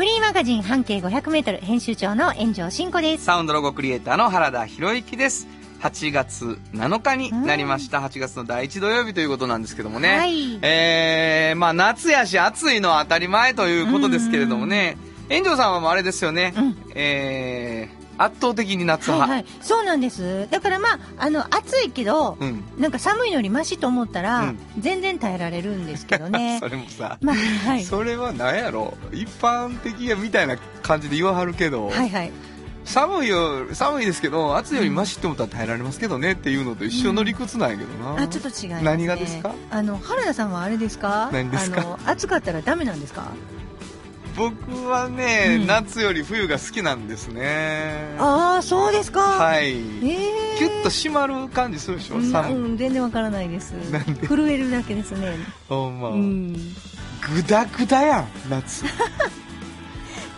[0.00, 3.24] フリーマガジン半径500メートル編集長の炎上真子です。
[3.24, 5.46] サウンドロゴクリエイターの原田博之です。
[5.82, 8.00] 8月7日になりました。
[8.00, 10.16] 8月の第1土曜日ということなんですけどもね。
[10.16, 14.96] はいえー、まあ夏やし暑いのは当たり前ということですけれどもね。
[15.28, 16.54] 炎上さんはもうあれですよね。
[16.56, 19.32] うんえー、圧倒的に夏派。
[19.32, 19.52] はいはい。
[19.62, 20.46] そうなんです。
[20.50, 22.64] だからまあ、あの、暑いけど、うん。
[22.78, 26.68] なんか寒いのにマシと思ったら、うん全然耐えられるんですけどね そ。
[26.68, 27.84] れもさ、まあ、はい。
[27.84, 32.32] それは何やろ一般的やみたいな感じで言わはるけど、はいはい。
[32.84, 38.80] 寒いよ寒いですけど暑いよりマシって思ったら耐えられますけどねっていうのと一緒の理屈なんやけどな、あ、ちょっと違います、ね。
[38.82, 39.54] 何がですか？
[39.70, 41.28] あの、原田さんはあれですか？
[41.32, 41.80] 何ですか？
[41.80, 43.28] あの、暑かったらダメなんですか？
[44.36, 49.20] 僕はね、うん夏より冬が好きなんですねああ、そうですか。。
[49.20, 50.14] はいいえ
[50.54, 50.58] えー。
[50.58, 53.72] キュッと締まる感じするでしょうん寒い、うん、全然わからないです。
[53.90, 54.26] なんで？
[54.26, 55.34] 震えるだけですね。
[55.68, 56.52] ほんま、うん。
[56.52, 58.84] グダグダやん夏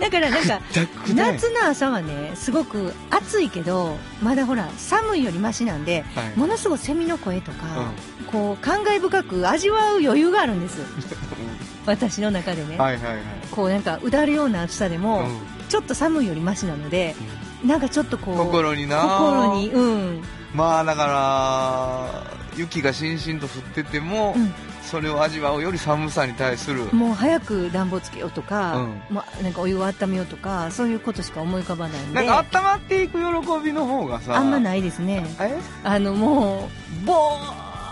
[0.03, 0.61] だからなんか、
[1.15, 6.37] 夏の朝はねすごく暑いけどまだほら寒いよりマシなんではい。
[6.37, 7.93] ものすごいセミの声とか、
[8.33, 10.81] こう感慨深く味わう余裕があるんです。
[11.87, 13.19] 私の中でね、はいはいはい。
[13.53, 15.39] こうなんかうだるような暑さでも、うん。
[15.69, 17.15] ちょっと寒いよりマシなので、
[17.65, 19.03] なんかちょっとこう心にな。
[19.03, 24.53] 心にうん、まあだから雪がしんしんと降ってても、うん
[24.83, 26.85] それを味わうより寒さに対する。
[26.93, 28.77] もう早く暖房つけようとか、
[29.11, 32.15] うまあ、なんかお湯を温めようとかそういうことしか思い浮かばないんで。
[32.15, 34.37] なんか温まっていく喜びの方がさ。
[34.37, 35.25] あんまないですね。
[35.41, 35.59] え？
[35.85, 36.69] あのも
[37.03, 37.37] うボ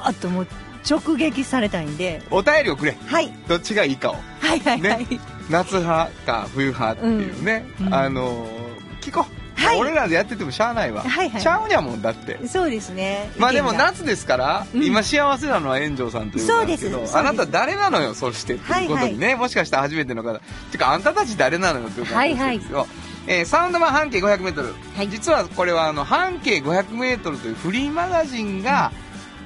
[0.04, 0.46] ーっともう
[0.88, 2.22] 直撃されたいんで。
[2.30, 2.96] お便りをくれ。
[3.06, 3.32] はい。
[3.48, 4.16] どっちがいいかを。
[4.40, 5.06] はいはいはい、
[5.50, 7.86] 夏派か冬派っていうね、うん。
[7.86, 7.94] うん。
[7.94, 9.39] あのー聞こう、
[9.70, 9.80] はい。
[9.80, 12.46] 俺らでやっててもしゃあないわ、はいはいちゃうにゃもんだって。
[12.46, 13.30] そうですね。
[13.38, 14.84] まあでも夏ですから、うん。
[14.84, 20.40] 今幸せなのは炎上さんということですけどあなた誰なのよそしてっていうことにね、もしかしたら初めての方。
[20.72, 22.86] てかあんたたち誰なのよということなんですよ、
[23.26, 25.08] えーサウンド版半径 500m、はい。
[25.08, 28.92] 実はこれはあの半径 500m というフリーマガジンが、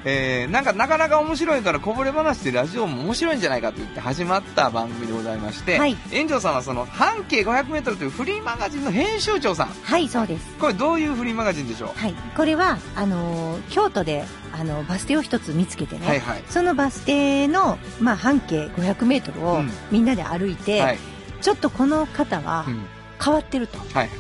[0.05, 5.97] えーなんかなかなか面白いからこぼれ話でラジオも面白いんじゃないかと言って始まった番組でございまして、はい。
[6.13, 9.69] 炎上さんはその半径 500m というフリーマガジンの編集長さん。
[9.69, 10.55] はいそうです。
[10.59, 12.15] これどういうフリーマガジンでしょう、はい。
[12.37, 16.43] これはあのー京都であのバス停を一つ見つけてね、はいはい。
[16.49, 19.71] そのバス停の、まあ、半径 500m をうん。
[19.91, 20.99] みんなで歩いて、はい、
[21.41, 22.85] ちょっとこの方はうん。
[23.25, 24.11] 変わってると、はい。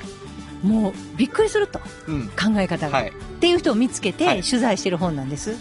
[0.62, 1.78] もうびっくりすると。
[2.08, 2.28] うん。
[2.28, 3.10] 考え方が、はい。
[3.10, 4.42] っていう人を見つけてはい。
[4.42, 5.54] 取材してる本なんです、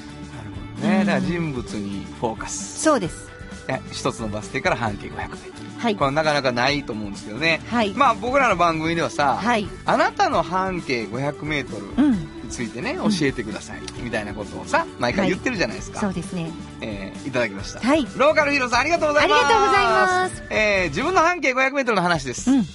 [0.83, 2.81] ね、うんだから人物にフォーカス。
[2.81, 3.29] そうです。
[3.67, 5.95] え一つのバス停から半径 500m はい。
[5.95, 7.61] これなかなかないと思うんですけどね。
[7.67, 9.67] はい、まあ僕らの番組ではさ、はい。
[9.85, 12.11] あなたの半径 500m うん。
[12.43, 13.81] についてね、教えてください。
[14.01, 16.51] みたいなことをさ毎回言ってるじゃないですか、そうですね。
[16.81, 18.05] えーいただきました、はい。
[18.17, 19.45] ローカルヒーローさんありがとうございます。
[19.45, 20.43] ありがとうございます。
[20.49, 22.65] えー自分の半径 500m の話です、うん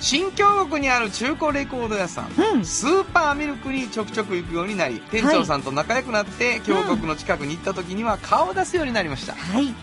[0.00, 2.64] 新京極にある中古レコード屋さん、うん。
[2.64, 9.74] スーパーミルクにちょくちょく行くようになり店長さんと仲良くなって京極の近くに行った時には顔を出すようになりました、はい。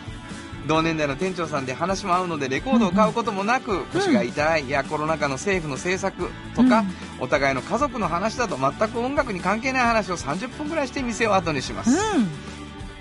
[0.68, 6.84] 同年代の店長さんで話も合うのでレコードを買うこともなく、腰が痛いやコロナ禍の政府の政策とか、
[7.20, 12.55] お互いの家族の話だと全く音楽に関係ない話を30分ぐらいして店を後にします、うん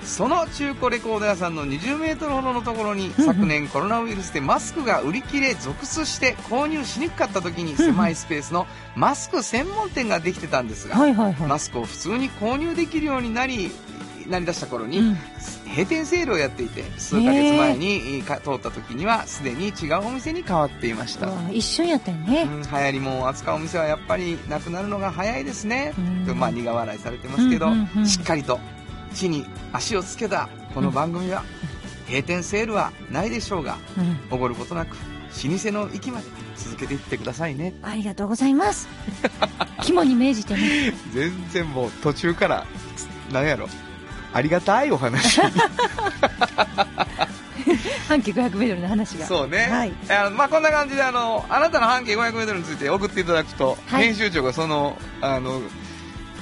[0.05, 3.13] その中古レコード屋さんの20メートルほどのところに、ん。
[3.13, 10.97] 昨年コロナウイルスでマスクが売り切れ続出して購入しにくかった時に狭いスペースのマスク専門店ができてたんですが、
[11.49, 13.71] マスクを普通に購入できるようになり
[14.29, 15.17] なりだした頃に、うん。
[15.75, 25.93] 閉店セールをやっていて数ヶ月前にか通った時にはすでに違うお店に変わっていました、一瞬やったよね、うん、流行りもんを扱うお店はやっぱりなくなるのが早いですね、
[26.37, 27.67] まあ苦笑いされてますけど、
[28.07, 28.61] しっかりと
[29.15, 31.45] 地に足をつけたこの番組は、
[32.07, 34.19] 閉店セールはないでしょうがうん。
[34.31, 34.97] おごることなく
[35.45, 36.27] 老舗の域まで
[36.57, 37.75] 続けていってくださいね。
[37.83, 38.89] ありがとうございます。
[39.83, 40.93] 肝に銘じてね。
[41.13, 42.67] 全然もう途中から
[43.33, 43.69] 何やろ。
[44.33, 45.41] ありがたいお話。
[48.09, 49.27] 半径 500m の話が。
[49.27, 49.93] そうね、はい。
[50.11, 54.05] あのまあ、こんな感じであのあなたの半径 500m について送っていただくと、はい。
[54.05, 55.63] 編集長がそのあの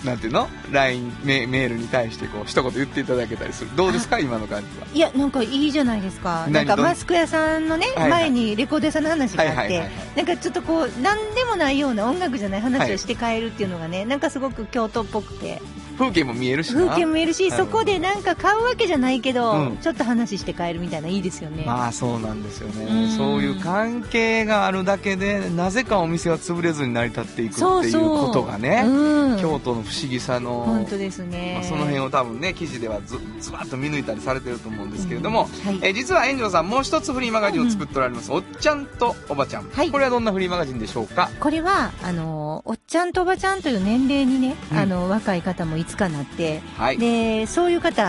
[0.05, 3.71] なんていうの ?LINE メメールに対してこう一言言っていただけたりする。
[3.77, 4.19] どうですか？
[4.19, 4.87] 今の感じは。
[4.93, 6.47] いや、なんかいいじゃないですか。
[6.49, 15.61] なんかマスク屋さんのね、はいはい前にレコード屋さんの話があってはいはいはいはい、なんかちょっとこう、なんでもないような音楽じゃない話をして帰るっていうのがね、なんかすごく京都っぽくて、
[16.03, 16.87] 風景も見えるしな。
[16.87, 17.59] 風景も見えるし、はい。
[17.59, 19.77] そこでなんか買うわけじゃないけど、うん。
[19.79, 21.65] ちょっと話して帰るみたいないいですよね。
[21.65, 23.11] まあそうなんですよね、うん。
[23.17, 29.41] そういう関係があるだけでなぜかお店は潰れずに成り立っていくっていうことがねうん。
[29.41, 31.55] 京都の不思議さの本当ですね。
[31.55, 35.67] まあ、その辺を多分ね記事ではずずわっと見抜いたりされてると思うんですけれども、うん。
[35.67, 35.79] はい。
[35.83, 39.91] えー実は炎上さんもう一つフリーマガジンを作っておられます、おっちゃんとおばちゃん、はい。
[39.91, 41.31] これはどんなフリーマガジンでしょうか？
[41.39, 44.79] これは、あの、おっちゃんとおばちゃんという年齢にね、うん。
[44.79, 46.99] あの、若い方もいつかなって、はい。
[46.99, 48.03] で、そういう方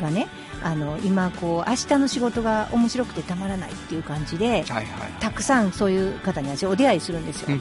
[0.00, 0.28] がね、
[0.62, 4.86] あの、今、こう、明日の仕事が面白くてたまらないっていう感じで、はいはい
[5.20, 7.58] たくさんそういう方に私お出会いするんですよ。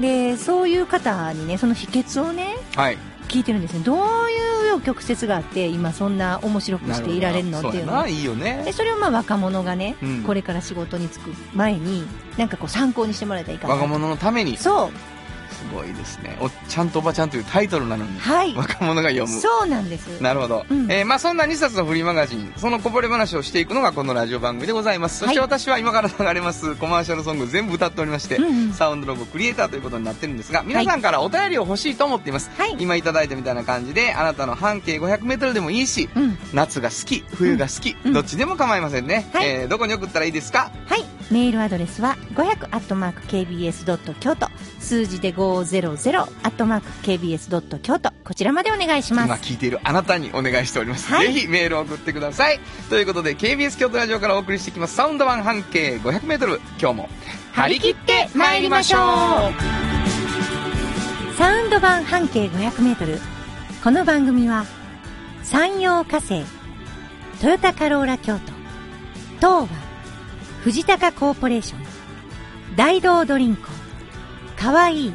[0.00, 2.98] で、そういう方にね、その秘訣をね、はい。
[3.28, 3.80] 聞いてるんですね。
[3.80, 3.96] どう
[4.30, 8.62] いう曲折があって、今そんな面白くしていられるのっていうのいいよね。
[8.64, 10.22] でそれをまあ若者がね、うん。
[10.22, 12.04] これから仕事に就く前に、
[12.36, 13.74] なんかこう参考にしてもらえたらいいかな。
[13.74, 14.56] 若者のために。
[14.56, 15.17] すそう。
[15.72, 16.36] ごいですね。
[16.40, 18.54] おっちゃんとおばちゃんというタイトルなのにはい。
[18.54, 19.40] 若者が読む。
[19.40, 20.20] そうなんです。
[20.20, 20.90] なるほど、うん。
[20.90, 25.18] えーまあ、そんな2冊のフリーマガジンそのこぼれ話をしていくのがこのラジオ番組でございます。
[25.18, 28.72] そしてはい私は今から流れますコマーシャルソング全部歌っておりまして、うんうん。
[28.72, 32.76] サウンドロゴクリエイターということになってるんですが皆さんからお便りを欲しいと思っています、はい。
[32.78, 36.38] 今いただいたみたいな感じであなたの半径 500m でもいいしうん。
[36.52, 38.12] 夏が好き冬が好き、うん。
[38.12, 39.48] どっちでも構いませんね、はい。
[39.48, 40.70] えーどこに送ったらいいですか？
[40.86, 41.04] はい。
[41.30, 44.14] メールアドレスは 500-kbs.
[44.18, 44.48] 京都。
[44.80, 47.78] 数字で 500-kbs.
[47.80, 48.10] 京都。
[48.24, 49.26] こちらまでお願いします。
[49.26, 57.08] 今聞いているあなたにお願いしております、はいぜひメールを送ってくださいということで KBS 京都ラジオからお送りしていきますサウンド版半径 500m 今日も
[57.52, 59.88] 張り切って参りましょう
[61.38, 63.20] サウンド版半径500メートル。
[63.84, 64.64] この番組は、
[65.44, 66.42] 山陽火星、
[67.40, 68.52] トヨタカローラ京都、
[69.36, 69.68] 東和、
[70.64, 71.80] 藤高コーポレーション、
[72.74, 73.68] 大道ドリンク、
[74.56, 75.14] かわいい、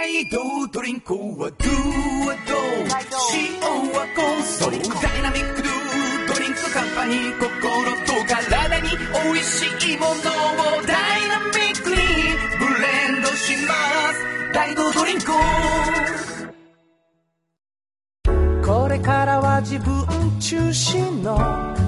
[0.00, 1.68] 大道ドリンクはドゥ
[2.24, 2.56] はド
[3.34, 3.60] 塩
[3.92, 5.02] はコンソー。
[5.02, 5.72] ダイナミックドゥ
[6.26, 7.50] ドリンクカンパニー心
[8.06, 10.16] と体に美味しいものを
[10.86, 13.74] ダイナミックにブレンドしま
[14.14, 14.24] す。
[14.54, 15.26] 大道ドリンク
[18.66, 20.06] これからは自分
[20.40, 21.36] 中心の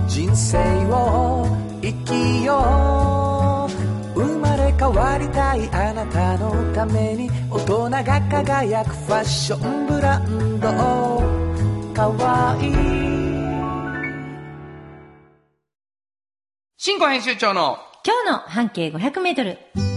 [0.06, 0.58] 人生
[0.90, 1.46] を
[1.80, 3.21] 生きよう。
[4.82, 10.68] 変わりたいあなたのために大人が輝くファッションブランド。
[11.94, 12.72] かわいい。
[16.76, 17.78] 新庫編集長の。
[18.04, 19.91] 今日の半径500メートル。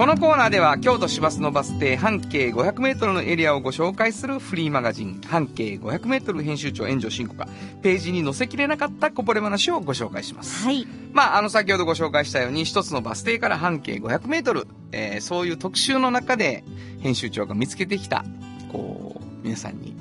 [0.00, 7.46] このコーナーでは京都市バスのバス停半径 500m のエリアをご紹介するフリーマガジン半径 500m 編集長炎上真子が
[7.82, 10.64] ページに載せきれなかったこぼれ話をご紹介します。
[10.64, 10.86] はい。
[11.12, 16.64] まあ、あの先ほどご紹介したように一つのバス停から半径 500m、えーそういう特集の中で
[17.02, 18.24] 編集長が見つけてきた、
[18.72, 19.94] こう、皆さんに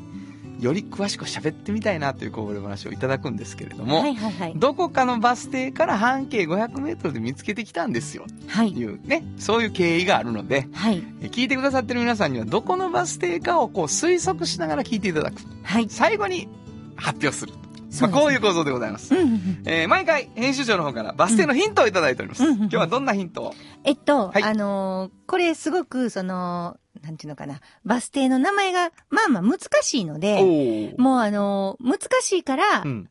[0.59, 4.53] より詳しく喋ってみたいなというこぼれ話をいただくんですけれども、はいはいはい。
[4.55, 8.25] どこかのバス停から半径 500m で見つけてきたんですよ。
[8.47, 8.71] はい。
[8.71, 11.03] いうね、そういう経緯があるので、はい。
[11.21, 15.35] え聞いてくださってる皆さんにはどこのバス停かをこう推測しながら聞いていただく。
[15.63, 15.87] はい。
[15.89, 16.47] 最後に
[16.95, 17.53] 発表する。
[17.53, 17.68] そうですね
[18.01, 19.15] まあ、こういう構造でございます。
[19.15, 19.63] うん。
[19.65, 22.43] えー毎回編集長の方からバス停のヒントをいただいております。
[22.45, 23.53] うん今日はどんなヒントを？
[23.83, 33.09] えっと、はいあのーこれすごく、その、なんていうのかな、バス停の名前が、まあまあ難しいので、おもうあのー難しいから、うん。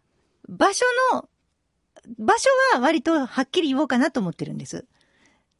[0.49, 1.29] 場所の、
[2.19, 4.87] 場所は割とはっきり言おうかなと思ってるんです。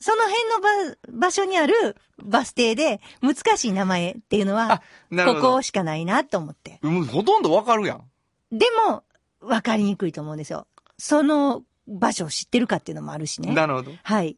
[0.01, 5.41] その辺の場場所にあるバス停で難しい名前っていうのはこ。
[5.57, 6.79] こしかないなと思って。
[6.83, 8.05] もうほとんどわかるやん。
[8.51, 9.03] でも、
[9.41, 10.67] わかりにくいと思うんですよ。
[10.99, 13.53] その場所を知ってるかっていうのもあるしね。
[13.55, 13.93] なるほど。
[14.03, 14.37] はい。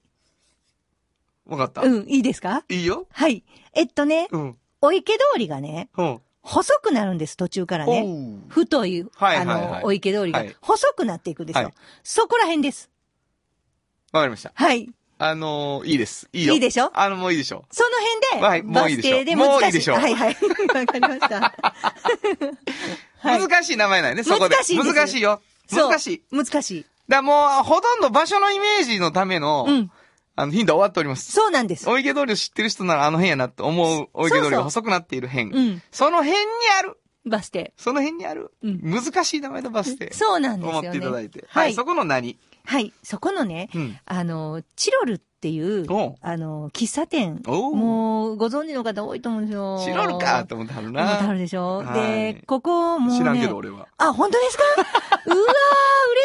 [1.46, 1.82] わかった。
[1.82, 2.64] うん、いいですか？
[2.68, 3.06] いいよ。
[3.10, 3.44] はい。
[3.72, 4.56] えっとね、うん。
[4.82, 6.22] お池通りがね、ほう。
[6.42, 8.06] 細くなるんです、途中からね。
[8.48, 11.64] 太い、はいはいあはいの、お池通りがはい細くなっていくんですよ。
[11.64, 12.88] はいそこら辺です。
[14.12, 14.52] わかりました。
[14.54, 14.88] はい。
[15.18, 16.28] あのーいいです。
[16.32, 16.54] いいよ。
[16.54, 16.90] いいでしょ？
[16.94, 17.66] あの、もういいでしょ。
[17.70, 17.90] その
[18.40, 19.48] はい辺で、バもういいでしょス停で難しい。
[19.50, 20.36] もういいでしょはいはい。
[20.74, 21.54] わかりました。
[23.20, 24.56] はい難しい名前なんやね、そこで。
[24.56, 25.40] 難しい難しいよ。
[25.68, 26.22] そう難しい。
[26.36, 26.86] 難しい。
[27.08, 29.90] だもう、ほとんど場所のイメージのための、うん。
[30.36, 31.32] あの、ヒントは終わっております。
[31.32, 31.88] そうなんです。
[31.88, 35.50] お池通りを知ってる人ならあの辺やなって思う、お池通りそうそうが細くなっている辺。
[35.50, 35.82] うん。
[35.90, 36.42] その辺に
[36.78, 36.98] ある。
[37.26, 37.74] バス停。
[37.76, 38.52] その辺にある。
[38.62, 40.12] うん難しい名前のバス停。
[40.14, 40.88] そうなんですよ思ね。
[40.88, 41.44] っていただいて。
[41.48, 41.74] ははいい。
[41.74, 42.38] そこの何？
[42.64, 42.92] はい。
[43.02, 43.98] そこのね、うん。
[44.06, 45.86] あの、チロルっていう
[46.20, 47.40] あの、喫茶店。
[47.46, 49.80] もう、ご存知の方多いと思うんですよ。
[49.84, 51.32] チロルかと思ってはる思ってはな。
[51.32, 53.18] るでしょ、はいで、ここもう、ね。
[53.18, 53.88] 知らんけど俺は。
[53.98, 54.64] あ、本当ですか？
[55.26, 55.38] うわー、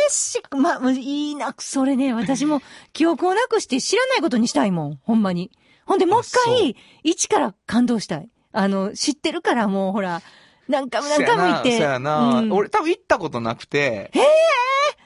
[0.09, 0.55] 嬉しい。
[0.55, 2.61] ま、いいな、それね、私も
[2.93, 5.51] 記憶をなくして知らないことにしたいもん、ほんまに。
[5.85, 8.29] ほんで、もう一回、一から感動したい。
[8.51, 10.21] あの、知ってるからもう、ほら、
[10.67, 11.77] 何回も何回も行って。
[11.77, 12.39] そやな。
[12.39, 14.09] うん俺多分行ったことなくて。
[14.13, 14.21] へえ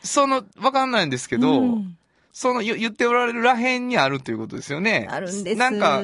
[0.01, 1.95] その、わかんないんですけど、うん
[2.31, 5.07] その言言っておられるらへんにあるということですよね。
[5.09, 5.57] あるんです。
[5.59, 6.01] なんか、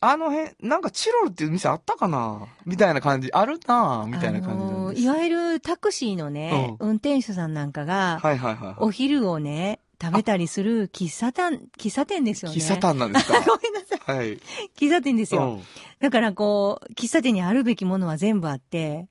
[0.00, 2.46] あの辺、なんかチロルっていう店あったかな？
[2.64, 3.30] みたいな感じ。
[3.32, 4.64] あるなみたいな感じ。
[4.64, 8.74] あのいわゆるタクシーのね、運転手さんなんかが、はいはいはい。
[8.78, 12.56] お昼をね、食べたりする喫茶店、喫茶店ですよね。
[12.56, 13.40] 喫茶店なんですか？
[13.46, 14.16] ごめんなさい。
[14.16, 14.38] はい。
[14.78, 15.42] 喫茶店ですよ。
[15.42, 15.62] うん
[16.00, 19.08] だからこう、喫茶店にあるべきものは全部あって、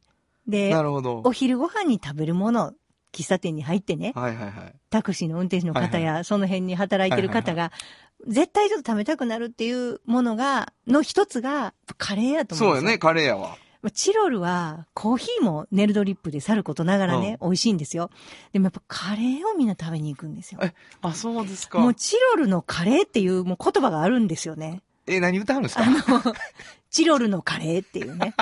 [0.48, 1.22] でな、るほど。
[1.26, 2.72] お昼ご飯に食べるもの、
[3.24, 4.74] 喫茶店に入ってね、はいはいはい。
[4.90, 7.72] タクシーの運転手の方や、はいその辺に働いてる方が、
[8.28, 12.82] 絶対ちょっと食べたくなるっていうものが、の一つが、カレーやと思うんですよ。
[12.82, 13.58] そうよね、カレーやわ。
[13.82, 18.10] まあチロルは、コーヒーもネルドリップでさることながらね、美味しいんですよ。
[18.54, 20.60] でもやっぱカレーをみんな食べに行くんですよ。
[20.64, 21.80] えあ、そうですか。
[21.80, 24.82] もうチロルのカレーっていうもう言葉があるんですよね。
[25.08, 26.04] え、何歌うんですかあの、
[26.90, 28.34] チロルのカレーっていうね。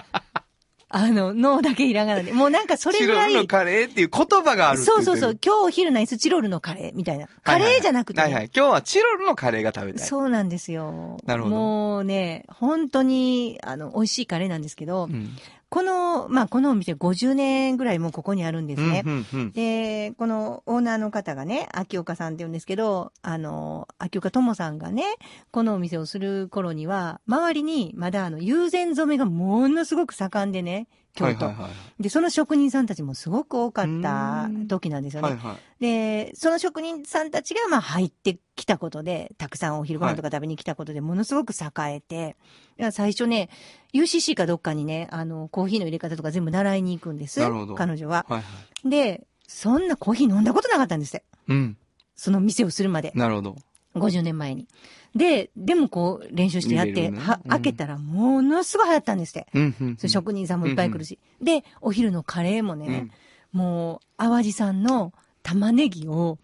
[0.98, 2.32] あの、脳だけひらがなで。
[2.32, 3.34] もうなんかそれチロぐらい。
[3.34, 5.40] ルのカレーっていう言葉があるそうそうそう。。
[5.46, 7.28] 今日お昼ナイスチロルのカレーみたいな。
[7.44, 8.52] カレーじゃなくてね、はいはい。
[8.56, 10.08] 今日はチロルのカレーが食べたい。
[10.08, 11.18] そうなんですよ。
[11.25, 15.36] なるほどもうね、本当に、あの、美味しいカレーなんですけど、うん。
[15.75, 19.03] この、まあ、このお店50年ぐらいもうここにあるんですね。
[19.05, 25.03] うんうんうんで、このオーナーの方がね、秋岡さんって言うんですけど、あの、秋岡智さんがね、
[25.51, 31.45] このお店をする頃には、周りにまだあの、友禅染めがものすごく盛んでね、京都。
[31.45, 31.69] はいはいは
[32.00, 32.03] い。
[32.03, 35.29] で、その職人さんたちもすごく多かったうん時なんですよね。
[35.29, 35.81] はいはい。
[35.81, 42.36] で、その職人さんたちがまあ入ってきたことで、たくさんお昼ご飯とか食べに来たことで、ものすごく栄えて、
[42.77, 43.50] いや最初ね、
[43.93, 47.41] UCC かどっかにね、あの、コーヒーの入れ方とか全部習いに行くんです。
[47.75, 48.25] 彼女は。
[48.29, 48.43] はいは
[48.86, 48.89] い。
[48.89, 51.25] で、そんなコーヒー飲んだことなかったんですって。
[51.48, 51.77] うん。
[52.15, 53.12] その店をするまで。
[53.15, 53.55] なるほど。
[53.95, 54.67] 50年前に。
[55.15, 59.48] で、でもこう練習してやって、は、うん開けたらものすごい流行ったんですって。
[59.53, 61.19] うん職人さんもいっぱい来るし。
[61.41, 63.10] で、お昼のカレーもね、
[63.51, 66.38] もう、淡路さんの玉ねぎを、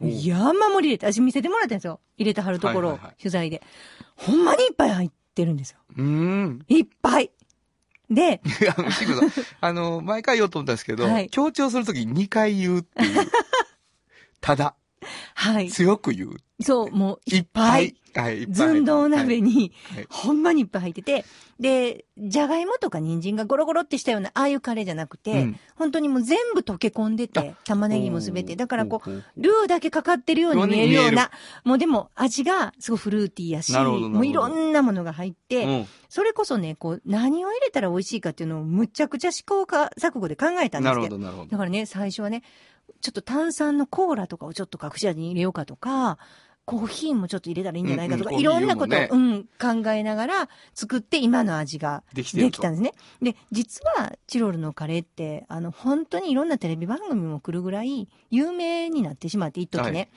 [0.00, 2.00] 山盛り入れて、私見せてもらったんですよ。
[2.16, 3.62] 入れてはるところを、はいはいはい取材で。
[4.16, 5.78] ほんまにいっぱい入ってるんですよ。
[5.96, 6.06] うん。
[6.06, 6.64] うん。
[6.68, 7.32] いっぱい。
[8.10, 13.28] で、いや、シクさん、 あの、毎回言おうと思ったんですけど、はい強調するとき2回言うっていう。
[14.40, 14.76] ただ、
[15.34, 15.70] はい。
[15.70, 16.36] 強く言う。
[16.60, 17.96] そう、もういいっっぱい。。
[18.14, 18.46] はい。
[18.52, 21.24] 寸胴鍋に、はいほんまにいっぱい入ってて、
[21.58, 28.54] で、じゃがいもとか人参がゴロゴロってしたような、ああいうカレーじゃなくて、うん本当にもう全部溶け込んでて、玉ねぎもすべて。
[28.54, 31.32] だからこう、う、ルーだけかかってるように見えるような、
[31.64, 41.18] もうでも味がすごいフルーティーやし、もういろんなものが入って、うんそれこそね、こう、何を入れたら美味しいかっていうのをむちゃくちゃ試行か錯誤で考えたんですけど。
[41.18, 41.50] ど、なるほど。
[41.50, 42.44] だからね、最初はね、
[43.00, 46.18] ちょっと炭酸のコーラとかをちょっと隠し味に入れようかとか、
[46.64, 52.94] コーヒーもちょっと入れたらいいんじゃないかとか、うんうんいろんなことを、コーヒうん、考えながら作って今の味ができたんですね。
[53.20, 59.98] で、実はチロルのカレーって、あの、本当にいろんなテレビ番組も来るぐらい有名になってしまって、一時ね。
[59.98, 60.08] はい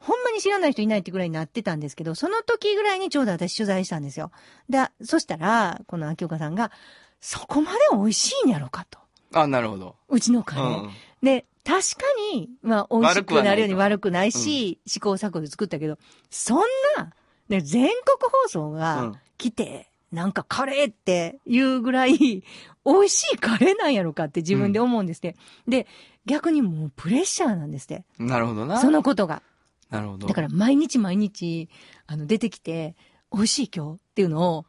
[0.00, 4.32] ほんまに知らない人いないってぐらいになってたんですけど、その時ぐらいにちょうど私取材したんですよ。
[4.70, 6.72] で、そしたら、この秋岡さんが、
[7.20, 8.98] そこまで美味しいんやろかと。
[9.34, 9.96] あ、なるほど。
[10.08, 10.82] うちのカレー。
[10.84, 10.90] うん
[11.22, 11.96] で、確か
[12.34, 15.98] に、まあ、美味しくなるように悪悪くないし、試行錯誤で作ったけど、
[16.30, 16.58] そん
[16.96, 17.12] な、
[17.48, 17.94] ね、全国
[18.44, 22.16] 放送うがん来て、なんかカレーっていうぐらい、
[22.84, 25.36] 美味しいカレーなんやろかって自分で思うんですって。
[25.68, 25.86] で、
[26.26, 28.04] 逆にもうプレッシャーなんですって。
[28.18, 28.78] なるほどな。
[28.78, 29.42] そのことが。
[29.90, 30.26] なるほど。
[30.26, 31.68] だから毎日毎日、
[32.06, 32.96] あの、出てきて、
[33.32, 34.64] 美味しい今日っていうのを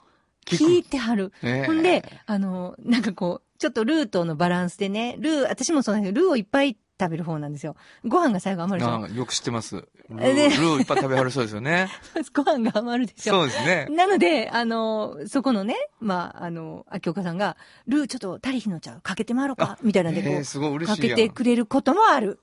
[0.46, 1.32] 聞いてはる。
[1.42, 7.76] ええほんで、あの、なんかこう、ちょっとルーとのバランスでね、ルー、私もそうなんですけど、ルーをいっぱい食べる方なんですよ。
[8.04, 9.76] ご飯が最後余るでしょあよく知ってます。
[10.10, 11.88] ルーでルーいっぱい食べはるそうですよね。
[12.34, 13.88] ご飯が余るでしょそうですね。
[13.92, 19.02] なので、あの、そこのね、まあ、あの、秋岡さんが、ルーちょっと足りひんのちゃう？
[19.02, 21.18] かけてまろうかみたいなんで、こえーう、すごい嬉かしいやん。
[21.18, 22.40] けてくれることもある。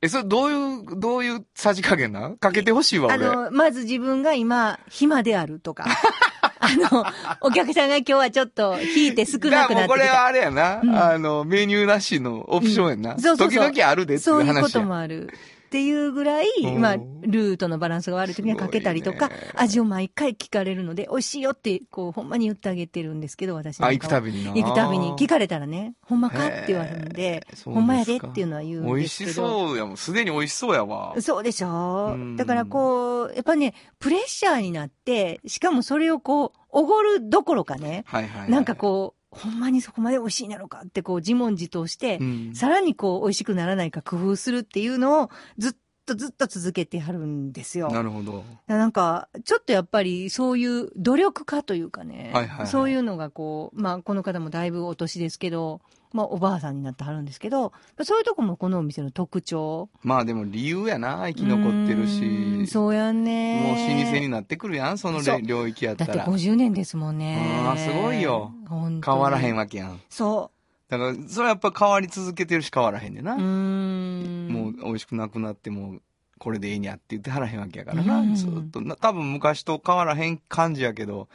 [0.00, 2.38] え、それどういう、どういうさじ加減なん？
[2.38, 3.26] かけてほしいわ、俺。
[3.26, 5.84] あの、まず自分が今、暇であるとか。
[6.90, 7.04] あの、
[7.40, 10.24] お客さんが今日はちょっと引いて少なくなってきがもうこれはた。
[10.26, 10.80] あれやな。
[10.82, 13.14] うんあの、メニューなしのオプションやな。
[13.14, 14.68] うんそうそうそう時々あるでっていそうういうこ。
[14.68, 15.30] ともある。
[15.68, 24.52] っていうぐらい、うんまあ、ルートのバランスが悪い時にはかけたりとか味を毎回聞かれるので、美味しいよって、こう、ほんまに言ってあげてるんですけど、私あ、行くたびにな。
[24.52, 29.30] 行くたびに聞かれたらね、ほんまかって言われるんでほんまやでっていうのは言うん美味ですけど。
[29.30, 29.96] しそうやもん。
[29.98, 31.14] すでに美味しそうやわ。
[31.20, 38.50] そうでしょうんだからこう、やっぱね、プレッシャーになって、しかもそれをこう、おごるどころかね、はいはいはい。
[38.50, 45.72] なんかこう、ほんまにそこまで美味しいんやろかってこう自問自答してう、ん、さらにこう美味しくならないか工夫するっていうのをずっ
[46.06, 47.90] とずっと続けてはるんですよ。
[47.90, 48.42] なるほど。
[48.66, 57.72] なんか、ちょっとやっぱりそういう努力家というかね、はいはいはいそういうのがこう、まあこの方もだいぶお年ですけど、まあおばあさんになってはるんですけど、
[58.02, 59.88] そういうとこもこのお店の特徴。
[60.02, 61.28] まあでも理由やな。
[61.28, 62.66] 生き残ってるうしーん。
[62.66, 63.62] そうやんね。
[63.62, 64.98] もう老舗になってくるやん。
[64.98, 66.26] その領域やっただってら。
[66.26, 67.64] 50年ですもんね。
[67.66, 68.52] あーすごいよ。
[69.04, 70.00] 変わらへんわけやん。
[70.08, 70.50] そ
[70.88, 73.34] だから、それはやっぱ変わり続けてるし変わらへんねんな。
[73.34, 73.38] う。
[73.40, 74.48] ん。
[74.50, 76.00] もう美味しくなくなっても、
[76.38, 78.20] これでいいにゃって言ってはらへんわけやからな。
[78.20, 78.96] うんずっとな。
[78.96, 81.28] 多分昔と変わらへん感じやけど、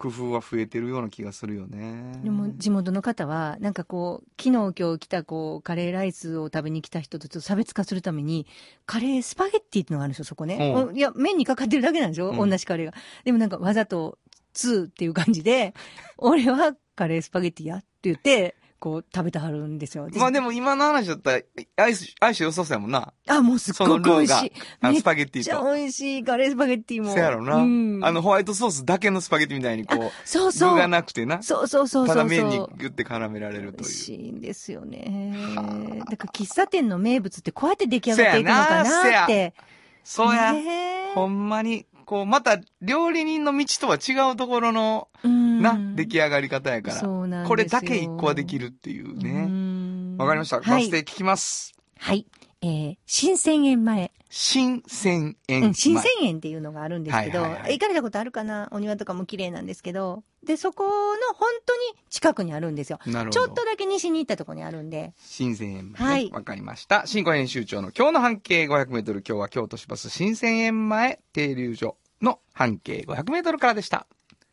[0.00, 2.18] 工夫は増えてるような気がするよね。
[2.24, 8.46] でも地元の方は、なんかこう、昨日今日来たこう、カレーライスを食べに来た人とちょっと差別化するために、
[8.86, 10.72] カレースパゲッティっていうのがあるんですよ、そこね。
[10.74, 12.94] うんおいや、麺にかかってるだけなんですよ、うん同じカレーが。
[13.24, 14.18] でもなんかわざと、
[14.54, 15.74] ツーっていう感じで、
[16.16, 20.08] 俺はカレースパゲッティやって言って、こう、食べてはるんですよ。
[20.16, 21.42] まあでも今の話だったら、
[21.76, 23.12] 相性相性良さそうやもんな。
[23.28, 24.42] あ、もうすっごく美味しい。
[24.42, 25.72] めっあのスパゲッティちゃと。
[25.74, 27.12] 美味しい、カレースパゲッティも。
[27.12, 27.56] そやろな。
[27.56, 30.70] うんあの、ホワイトソースだけのスパゲッティみたいにこう、そうそう。
[30.72, 31.42] 具がなくてな。
[31.42, 32.16] そうそうそうそうそう。
[32.16, 33.84] ただ麺にギュッて絡められるという。
[33.84, 36.00] 美味しいんですよねは。
[36.06, 39.54] あだから喫茶店の名物ってこうやって出来上がっていくのかなって。
[40.02, 40.52] そうや。
[40.52, 47.46] ねほんまに、こう、また、料理人の道とは違うところの、うんな、出来上がり方やから。
[47.46, 49.46] これだけ一個はできるっていううね。
[49.46, 50.56] んわかりました。
[50.56, 51.72] はいバス停聞きます。
[52.00, 52.26] はい。
[52.62, 54.12] えー、新千円前。
[54.28, 55.64] 新千円。
[55.64, 58.68] うん、新千円っていうのがあるんですけど、はいはいはい行かれたことあるかな？
[58.70, 60.22] お庭とかも綺麗なんですけど。
[60.44, 60.90] で、そこの
[61.34, 62.98] 本当に近くにあるんですよ。
[63.06, 63.30] なるほど。
[63.30, 65.14] ちょっとだけ西に行ったところにあるんで。
[65.18, 66.06] 新千円前、ね。
[66.06, 67.06] はいわかりました。
[67.06, 69.24] 新庫編集長の今日の半径500メートル。
[69.26, 74.06] 今日は京都市バス新千円前停留所の半径500メートルからでした。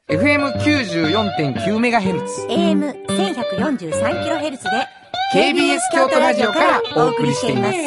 [0.08, 2.48] FM94.9 メガヘルツ。
[2.48, 4.88] AM1143kHz で
[5.34, 7.78] KBS 京都ラジオからお送りしています。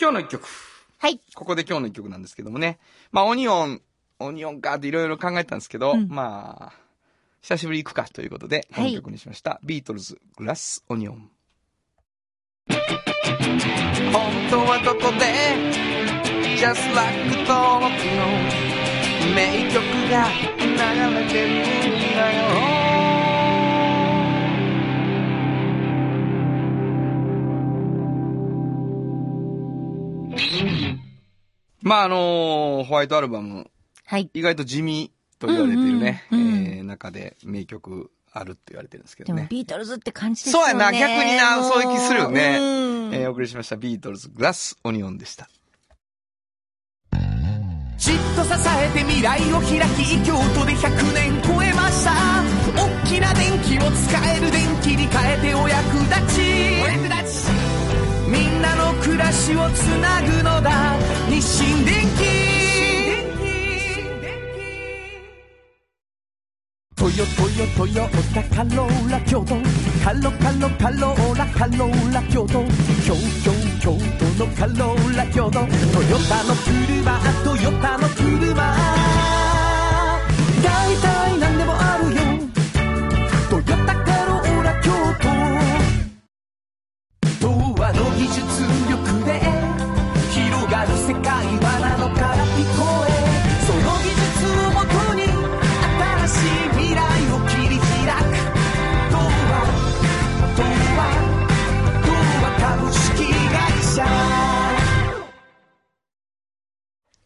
[0.00, 0.48] 今日の一曲。
[0.98, 1.20] はい。
[1.34, 2.80] ここで今日の一曲なんですけどもね。
[3.12, 3.80] まあ、オニオン、
[4.18, 6.80] オニオンかっていろいろ考えたんですけど、うんまあ、
[7.40, 9.60] 久しぶり行くかということで、こはいの曲にしました。
[9.62, 11.30] ビートルズ、グラス、オニオン。
[12.68, 15.26] 本当はどこで
[16.56, 18.26] Just like 登録の
[19.34, 20.26] 名曲が
[20.58, 22.69] 流れてるんだよ
[31.82, 33.70] まああのホワイトアルバム。
[34.04, 34.30] はい。
[34.34, 36.54] 意外と地味と言われてるね、うんうんうん。
[36.66, 39.48] えー中で名曲あるって言われてるんですけでもどね。
[39.48, 40.72] ビートルズって感じですよね。
[40.72, 42.58] そうやな逆になもそういう気するよね。
[42.58, 42.62] う。
[43.10, 43.14] ん。
[43.14, 45.48] えーお送りしましたビートルズグラスオニオンでした。
[47.96, 52.12] じっと支えて未来を開き京都で100年超えました。
[52.74, 56.40] 大きな電気を使える電気に変えてお役立ち。
[56.82, 57.50] お役立ち。
[58.26, 60.96] みんなの暮らしをつなぐのだ。
[61.28, 62.30] 日清電気
[66.94, 69.56] トヨトヨトヨタカローラ京都。
[70.04, 72.62] カロカロカローラカローラ京都。
[73.04, 75.58] 京京京都のカローラ京都。
[75.58, 75.66] トヨ
[76.28, 78.54] タの車トヨタの車。
[80.62, 81.29] 大体
[88.00, 88.40] の技術
[88.88, 89.44] 力で
[90.32, 93.12] 広がる世界はなのから聞こえ
[93.66, 94.24] その技術
[94.56, 95.28] をもとに
[96.00, 98.40] 新しい未来を切り開く
[99.12, 99.52] 童話
[100.56, 100.64] 童
[100.96, 101.00] 話
[102.06, 102.08] 童
[102.40, 103.52] 話株式会
[103.84, 104.00] 社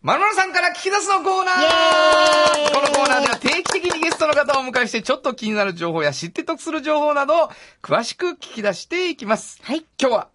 [0.02, 9.60] まるまるさんから聞き出すのコーナーこのコーナーでは定期的にゲストの方をお迎えしてちょっと気になる情報や知って得する情報などを詳しく聞き出していきます。
[9.62, 9.84] はい。
[10.00, 10.33] 今日は、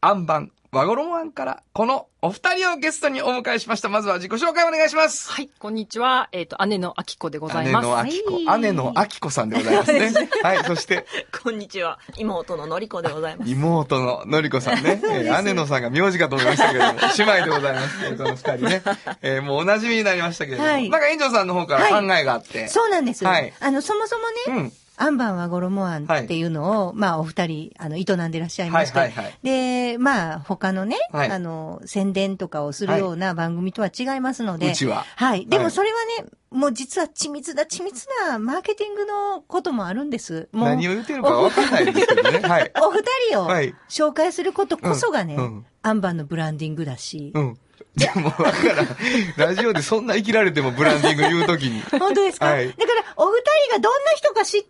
[0.00, 3.88] アンバン和衣庵から、このお二人をゲストにお迎えしました。
[3.88, 5.32] まずは自己紹介お願いします。
[5.32, 6.28] はい、こんにちは。
[6.30, 7.86] えっ、と、姉のあきこでございます。
[7.86, 10.12] 姉のあきこ、はい姉のあきこさんでございますね。
[10.44, 11.06] はい、そして、
[11.42, 11.98] こんにちは。
[12.16, 13.50] 妹ののりこでございます。
[13.50, 15.00] 妹ののりこさんね。
[15.10, 18.04] えー姉のさんが名字かと思いましたけれども、姉妹でございます。
[18.04, 18.82] えーこの二人ね。
[19.22, 22.68] えーもうお馴染みになりましたけれども、はいなんか園長さんの方から考えがあって。
[22.68, 23.24] そうなんです。
[23.24, 24.72] はいあの、そもそもね、うん。
[25.00, 31.30] アンバンは衣庵っていうのを、まあ、お二人、あの、営んでらっしゃいまして、はいはいはいで、まあ、他のね、はい。
[31.30, 35.04] あの、宣伝とかをするような番組とは違いますので、うちは。
[35.16, 35.46] はい。
[35.46, 35.64] ではい。
[35.66, 40.48] もそれはね、もう実は緻密な緻密なマーケティングのこともあるんです。
[40.52, 42.40] もう、何を言ってるかわかんないですけどね。
[42.40, 42.72] はい。
[42.82, 43.74] お二人をはい。
[43.88, 45.42] 紹介することこそがね、うん。
[45.42, 45.66] うん。
[45.82, 47.58] アンバンのブランディングだし、うん。
[47.96, 48.88] でも、わからん。
[49.36, 51.82] ラジオでそんな生きられてもブランディング言うときに。
[51.98, 54.62] 本当ですか、はいだから、お二人がどんな人か知っ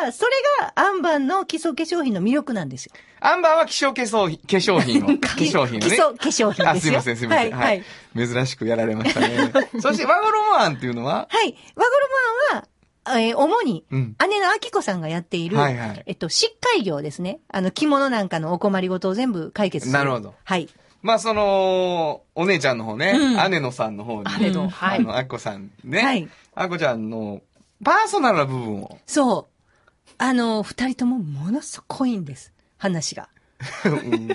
[0.00, 2.92] たら、それがアンバンの基礎化粧品の魅力なんですよ。
[3.20, 5.80] アンバーは希少化粧品、化粧品を、 化粧品をね。
[5.80, 7.52] 基礎化粧品あ、ですいません、すいません。
[7.52, 7.82] はい。
[8.14, 8.26] はい。
[8.28, 9.52] 珍しくやられましたね。
[9.80, 11.56] そして、和衣庵っていうのは、はい。
[11.74, 12.68] 和衣は、
[13.18, 17.40] えー主に、うん姉の明子さんがやっている、はいはいえっと、疾患業ですね。
[17.48, 19.98] あの、着物なんかのお困りごとを全部解決する。
[19.98, 20.68] なるほどはい。
[21.04, 24.98] まあ、その、お姉ちゃんの方ね、うん姉のさんの方に、姉の、うんはい。
[25.00, 27.42] あの、あっこさんね、はいあっこちゃんの、
[27.84, 30.10] パーソナルな部分を、そう。
[30.16, 32.54] あの、二人ともものすごいんです。
[32.78, 33.28] 話が。
[33.84, 34.28] う ん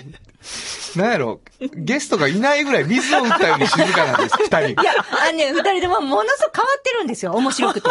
[0.96, 4.82] なんやろ、ゲストがいないぐらい水を打ったように静かなんです、 二人。
[4.82, 7.32] いや、あのね、二人ともものすごく変わってるんですよ。
[7.32, 7.90] 面白くて。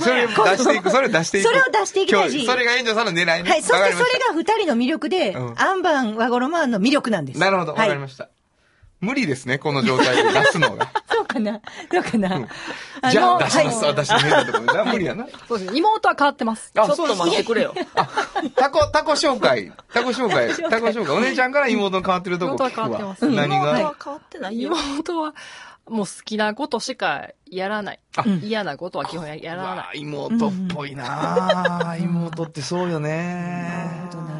[0.00, 1.48] それを出していく、それを出していく。
[1.48, 3.50] それを出していきたいしそれが園長さんの狙いね。
[3.50, 3.62] はい。
[3.62, 7.38] そしてそれが二人の魅力で、うんアンバン和衣の魅力なんです。
[7.38, 8.28] なるほど、わかりましした。
[9.00, 10.88] 無理ですね、この状態で出すのが。
[11.32, 12.48] かなそうかな、
[13.02, 14.78] あじゃあ、出します、はい私の変なところで。
[14.78, 15.26] な無理やな。
[15.48, 15.78] そうですね。
[15.78, 16.72] 妹は変わってます。
[16.76, 17.74] あちょっと待ってくれよ。
[17.94, 18.08] あ、
[18.56, 19.72] タコ、タコ紹介。
[19.92, 20.54] タコ紹介。
[20.70, 21.16] タコ紹介。
[21.16, 22.86] お姉ちゃんから妹の変わってるとこ聞くわ。
[22.86, 24.72] 妹は変わってます何が、妹は変わってないよ。
[24.72, 25.34] 妹は、
[25.88, 28.00] もう好きなことしかやらない。
[28.42, 30.00] 嫌なことは基本ややらなうわい。
[30.00, 34.31] 妹っぽいなあ妹ってそうよねなるほどね。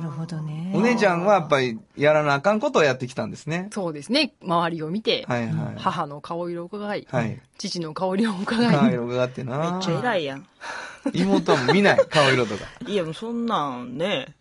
[0.74, 3.68] お姉ちゃんはやっぱりやらなあかんことをやってきたんですね。
[3.72, 4.34] そうですね。
[4.42, 5.74] 周りを見て、はいはい。
[5.76, 7.40] 母の顔色を伺い、はい。
[7.58, 10.46] 父の顔色を伺い、顔色があってなめっちゃ偉いやん。
[11.12, 12.64] 妹はもう見ない、顔色とか。
[12.86, 14.34] いや、もうそんなんね。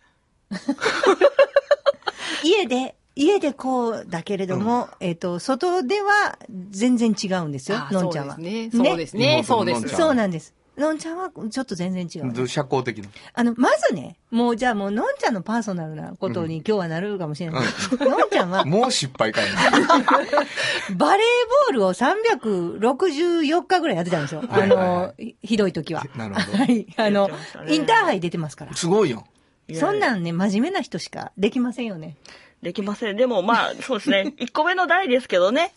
[2.42, 6.38] 家で、家でこうだけれども、えっ、と、外では
[6.70, 8.34] 全然違うんですよあ、のんちゃんは。
[8.36, 8.84] そうですね。
[8.88, 9.32] そうですね。
[9.34, 9.98] 妹そうですののんちゃん。
[9.98, 10.54] そうなんです。
[10.76, 12.32] のんちゃんはちょっと全然違う。
[12.32, 13.08] ど社交的な？
[13.34, 17.62] あの、まずね、もうじゃあもうのんちゃんのパーソナルなことに今日はなるかもしれない。
[18.00, 19.60] のんちゃんは もう失敗かいな。
[20.96, 21.26] バレー
[21.66, 24.42] ボールを364日ぐらいやってたんですよ。
[24.48, 26.06] あの、ひひどい時は。
[26.16, 26.86] なるほどはい。
[26.96, 27.34] あのね
[27.68, 28.74] インターハイ出てますから。
[28.74, 29.26] すごいよ。
[29.74, 32.16] そんなんね、真面目な人しかできませんよね。
[32.62, 33.16] できません。
[33.16, 34.34] でもまあ、そうですね。
[34.38, 35.74] 一個目の代ですけどね。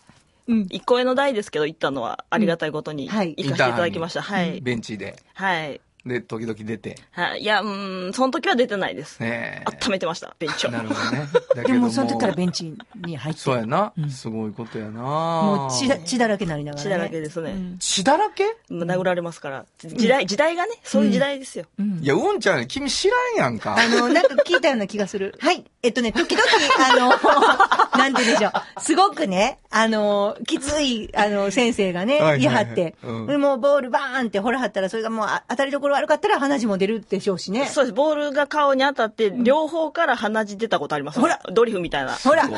[0.48, 0.66] うん。
[0.70, 4.22] 一個目の代ですけど、行ったのはありがたいことに行かせていただきました。
[4.22, 4.60] はい。
[4.60, 5.16] ベンチで。
[5.34, 5.80] はい。
[6.06, 6.96] で、時々出て。
[7.10, 7.40] はい。
[7.40, 9.18] いや、うーん、その時は出てないです。
[9.20, 9.76] ねえ。
[9.84, 10.70] 温めてました、ベンチを。
[10.70, 11.26] なるほどね。
[11.56, 12.72] でどもその時からベンチ
[13.04, 13.40] に入って。
[13.40, 14.00] そうやなう。
[14.00, 15.00] んすごいことやな。
[15.02, 16.88] もう血だ血だらけになりながら、ね。
[16.88, 18.44] 血だらけですねうん血だらけ？
[18.44, 19.66] もう殴られますから。
[19.82, 21.64] 時代、時代がね、そういう時代ですよ。
[21.76, 23.76] うんいや、うんちゃん、君知らんやんか。
[23.76, 25.34] あの、なんか聞いたような気がする。
[25.40, 25.64] はい。
[25.82, 26.44] えっとね、時々、
[26.88, 28.80] あの、 なんて言うんでしょう。
[28.80, 37.66] すごくね、あの、きつい、あの、先生がね、はいはいはい言い張って、うんでもうボールバーンって掘らはったら、それがもうあ当たりどころ悪かったら鼻血も出るでしょうしね。
[37.66, 37.92] そうです。
[37.94, 41.20] ボールが顔に当たって、両方から鼻血出たことあります。
[41.20, 42.12] ほらドリフみたいな。
[42.14, 42.48] ほら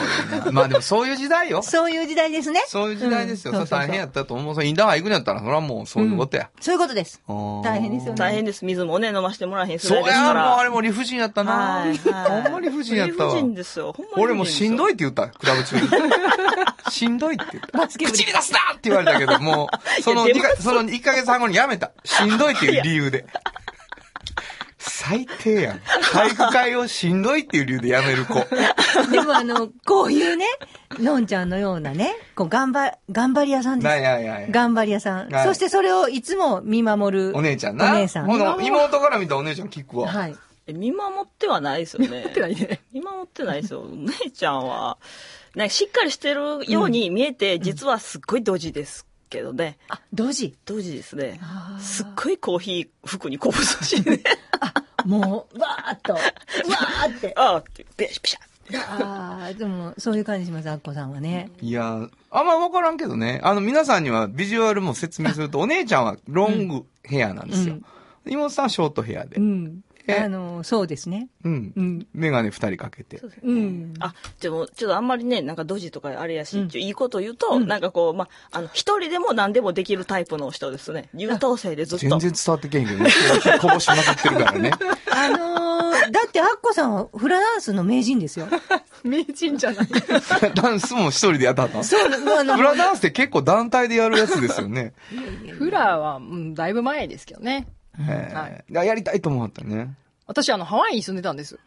[0.53, 1.63] まあでもそういう時代よ。
[1.63, 2.63] そういう時代ですね。
[2.67, 3.53] そういう時代ですよ。
[3.53, 4.55] うんそれ大変やったと思う。
[4.55, 6.49] それインターハイ行くんやったら、それはもうそういうことや。
[6.61, 7.21] そういうことです。
[7.27, 8.65] 大大変ですよね大変です。
[8.65, 10.59] 水もね、飲ませてもらえへん世そうや、もう代ですから。
[10.59, 11.53] あれも理不尽やったな。
[11.53, 13.47] はいはいほんま理不尽やったわ理不。
[13.47, 13.93] 尽ですよ。
[13.93, 14.89] ほんま俺もしんどい。
[14.89, 15.89] いって言った、クラブ中に。
[16.91, 17.89] しんどいって言った。
[17.89, 21.93] 口に出すなって言われたけど、もう、そのいや2か、その1ヶ月半後にやめた。
[22.05, 23.27] しんどいっていう理由で。
[24.79, 25.81] 最低やん。
[26.13, 28.35] 体育会をしんどいっていう理由でやめる子。
[29.11, 30.47] でもあの、こういうね、
[30.99, 33.85] のんちゃんのようなね、こう、頑張、頑張り屋さんです。
[33.89, 34.49] ないやいやいや。
[34.51, 35.29] 頑張り屋さん。
[35.33, 37.33] はいそしてそれをいつも見守る。
[37.37, 37.93] お姉ちゃんな。
[37.93, 38.65] お姉さん。
[38.65, 40.09] 妹から見たお姉ちゃん聞くわ。
[40.09, 40.37] はい。
[40.69, 42.25] え見守ってはないですよね。
[42.25, 42.81] ってないね。
[42.93, 43.81] 見守ってないですよ。
[43.81, 44.99] お姉ちゃんは、
[45.55, 49.79] なんかしっかりしてるように見えて、実はすっごいドジですけどね。
[49.89, 50.55] あ、同時。
[50.67, 51.41] ドジですね
[51.81, 54.21] すっごいコーヒー服にこぼすしね。
[55.07, 57.33] もう、わーっと、わーって。
[57.39, 58.49] ああって、ペシャペシャ。
[58.77, 61.51] ああ、でも、そういう感じします、アッコさんはね。
[61.63, 63.41] いや、あんま分からんけどね。
[63.43, 67.79] あの、皆さんにはビジュアルも説明すると、お姉ちゃんはロングヘアなんですよ。
[68.27, 69.41] 妹さんはショートヘアでう。
[69.41, 69.83] ん。
[70.09, 71.29] えあの、そうですね。
[71.45, 71.83] うんう。
[71.83, 72.07] ん。
[72.15, 73.21] メガネ二人かけて。
[73.43, 73.95] うん。
[74.01, 81.11] あ、でも、ちょっとあんまりね、なんかドジとかあれやし、うんちょいいこと言うと、うんなんかこう、ま、あの、一人でも何でもできるタイプの人ですね。
[81.15, 82.09] 優等生でずっと。
[82.09, 83.11] 全然伝わってけへんけどね。
[83.61, 84.71] こぼしまくってるからね。
[85.11, 88.47] あのー、だってアッコさんはフラダンスの名人ですよ。
[89.05, 89.89] 名人じゃない。
[90.55, 91.83] ダンスも一人でやったの？
[91.83, 92.01] そう、
[92.39, 94.93] あの、 フラダンスって結構団体でやるやつですよね。
[95.59, 97.67] フラは、うん、だいぶ前ですけどね。
[98.01, 99.95] へはえやりたいと思ったね。
[100.27, 101.59] 私、あの、ハワイに住んでたんです。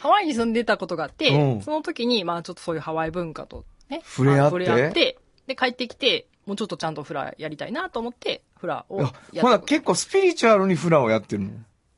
[0.00, 4.40] ハワイに住んでたことがあって、うんその時に、まあちょっとそういうハワイ文化とね、触れ合って？
[4.40, 11.50] まあ触れ合って、で、帰ってきて、もうちょっとちゃんとフラやりたいなと思って、フラをやあってほな、結構スピリチュアルにフラをやってるの？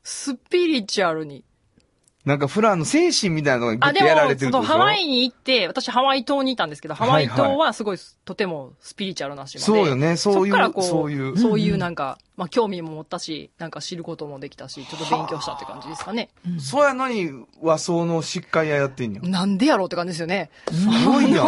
[0.03, 1.45] スピリチュアルに。
[2.27, 9.65] なんかフラの精神みたいなのがやられてるってことそのハワイに行って、私ハワイ島にいたんですけど、ハワイはい島はすごい、とてもスピリチュアルな島で。
[9.65, 16.31] そうよねそういうそっからこう、そういうそういうなんか、まあ興味も持ったし、なんか知ることもできたし、ちょっと勉強したって感じですかね。
[16.59, 17.31] そうやのに
[17.63, 19.31] 和装の疾患屋やってんやん。
[19.31, 20.51] なんでやろうって感じですよね。
[20.73, 21.47] すごいやん。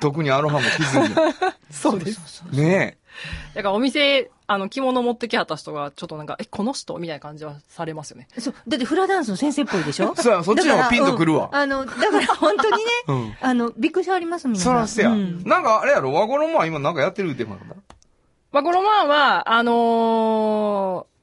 [0.00, 1.06] 特にアロハも着ずに。
[1.70, 2.42] そうです。
[2.50, 2.98] ね
[3.54, 6.96] だからお店、あの、着物持ってきはった人が、ちょっとなんか、え、この人？
[6.98, 8.28] みたいな感じはされますよね。
[8.38, 10.14] そう、だってフラダンスの先生っぽいでしょ？
[10.16, 11.44] そうそっちの方がピンとくるわ。
[11.46, 11.72] だからうん。
[11.72, 13.36] あの、だから本当にね、うん。
[13.40, 14.62] あの、びっくりしはります、みんな。
[14.62, 15.10] そらせや。
[15.10, 15.42] うん。
[15.44, 17.62] なんかあれやろ、和衣は今なんかやってるってまだ。
[18.52, 21.14] まあ、このままは、あのー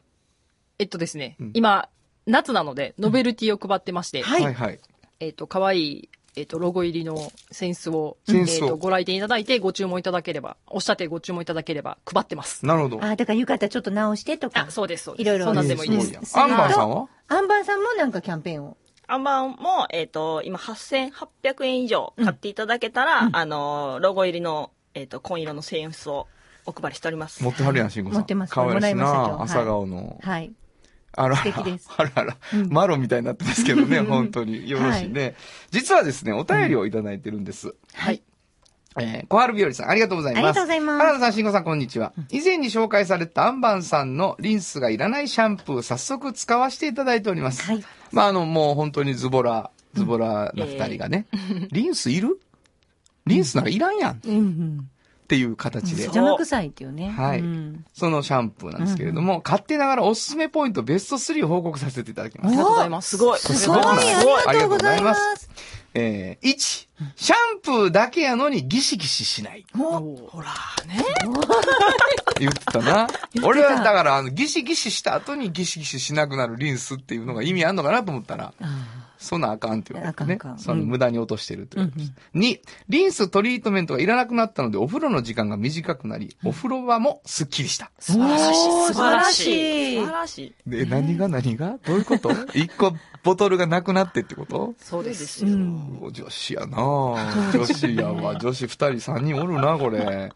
[0.79, 1.51] えっとですね、うん。
[1.53, 1.89] 今、
[2.25, 4.43] 夏なので、ノベルティを配ってまして、はい。
[4.43, 4.79] はいはい。
[5.19, 12.65] えっと、可愛いえっ、と、ロゴ入りのセンスを、えっ、と、ご来店いただいてご注文いただければ、おっしゃってご注文いただければ配ってます。
[12.65, 13.03] なるほど。
[13.03, 14.71] あ、だから浴衣ちょっと直してとかあ、。
[14.71, 15.21] そうです、そうです。
[15.23, 16.11] いろいろそうなんでもいいです。
[16.23, 16.39] す。
[16.39, 17.07] アンバーさんは？
[17.27, 18.77] アンバーさんもなんかキャンペーンを？
[19.07, 26.27] アンバーも、えっ、と、今8800円以上買っていただけたら、あの、ロゴ入りの、えっ、と、紺色のセンスを
[26.65, 27.43] お配りしております。
[27.43, 28.19] 持ってはるやん、慎吾さん。
[28.19, 30.19] 持ってます可愛らしいもらした今日な朝顔の。
[30.21, 30.53] はい。
[31.13, 34.69] あら、あらあら、うんマロみたいになってますけどね、 本当に。
[34.69, 35.35] よろしいね。
[35.71, 37.73] 実はですね、お便りをいただいてるんです。
[37.93, 38.21] はい。
[38.99, 40.39] えー、小春日和さん、ありがとうございます。
[40.39, 42.11] ありがとうございます原田さん、慎吾さん、こんにちは。
[42.29, 47.63] 以前に紹介されたアンバンさんのリンスがいらないシャンプー、早速使わせていただいております。
[47.63, 47.83] はい。
[48.11, 51.25] まあ、あの、もう本当にズボラ、ズボラな二人がね、
[51.71, 52.39] リンスいる？
[53.27, 54.89] リンスなんかいらんやんっうんうん。
[55.31, 57.09] ていう形で、邪魔くさいっていうね。
[57.09, 62.63] はいうんそのシャンプーなんですけれども、勝手ながらおすすめポイントベスト3を報告させていただきますありが。
[62.63, 63.09] とうございます。
[63.11, 63.39] すごい。
[63.39, 65.49] すごい、ありがとうございます。
[65.93, 69.65] えー、1、シャンプーだけやのにギシギシしない。
[69.73, 70.53] ほら、
[70.85, 71.03] ね。
[72.39, 73.07] 言ってたな。
[73.43, 78.53] 俺はだから、あの、ギシギシした後にギシギシしなくなるリンスっていうのが意味あんのかなと思ったら、
[79.21, 80.57] そんなんあかんっていうことねあかん。
[80.59, 82.13] その無駄に落としてるということです。
[82.33, 87.91] 2、リンストリートメントがいらなくなったので、お風呂の時間が短くなり、お風呂場もスッキリした。
[87.99, 88.53] 素晴らしい。
[88.55, 89.99] 素晴らしいい。
[89.99, 90.55] 素晴らしい。
[90.69, 91.77] で、何が何が？
[91.85, 92.31] どういうこと？
[92.57, 94.73] 一個ボトルがなくなってってこと？
[94.79, 95.45] そうです。
[95.45, 95.99] うん。
[96.01, 96.77] お女子やな
[97.53, 98.37] 女子やわ。
[98.39, 100.31] 女子二人三人おるな、これ。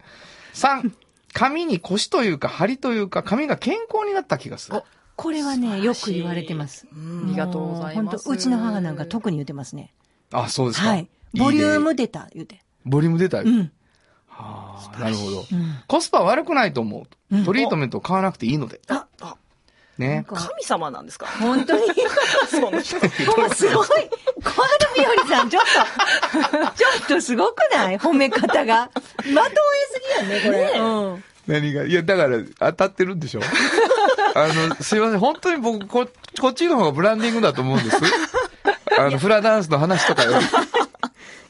[0.54, 0.94] 三、
[1.34, 4.84] 髪に腰というか張りというか髪が健康になった気がする。
[5.16, 6.86] これはね、よく言われてます。
[6.92, 6.96] あ
[7.28, 8.18] りがとうございます。
[8.18, 9.94] 本当うちの母なんか特に言ってますね。
[10.32, 10.90] あ、そうですか。
[10.90, 11.08] はい。
[11.38, 12.62] ボリューム出た、言うて。
[12.86, 13.44] ボリューム出たよ。
[13.46, 13.72] うん。
[14.28, 15.46] はあ、なるほど。
[15.52, 15.76] うん。
[15.88, 17.04] コスパ悪くないと思う。
[17.36, 18.82] うんトリートメントを買わなくていいので。
[18.88, 19.36] あ、あ、
[19.98, 20.26] ね。
[20.28, 21.28] 神様なんですか？
[21.40, 21.82] 本当に？
[22.50, 22.98] その人。
[22.98, 23.88] もうすごい。
[23.88, 27.98] 小春日和さん、ちょっと、ちょっとすごくない？
[27.98, 28.90] 褒め方が。
[29.34, 29.52] まと
[30.22, 30.80] えすぎやね、これ。
[30.80, 31.24] うん。
[31.48, 31.86] 何が？
[31.86, 33.42] いや、だから、当たってるんでしょ？
[34.34, 35.20] あの、すいません。
[35.20, 36.08] 本当に僕、こ、
[36.42, 37.98] こっちの方がブランディングだと思うんです。
[38.98, 40.46] あの、フラダンスの話とかより。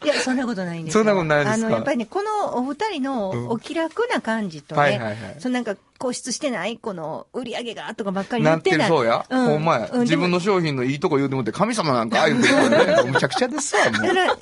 [0.04, 1.68] いや、そんなことないんですよそんなことないですか？
[1.68, 8.90] あの、やっぱりね、このお二人うんのお気楽な感じとね、はいはいはいそのなんか固執してない、この売り上げがとかばっかり言なってるってない。
[8.90, 9.26] そうや。
[9.28, 9.90] うんほんまや。
[9.92, 13.12] うん自分の商品のいいとこ言うてもって、神様なんかああ言うてるからね。
[13.12, 13.92] むちゃくちゃですわ、もう。
[13.94, 14.38] だから、商品は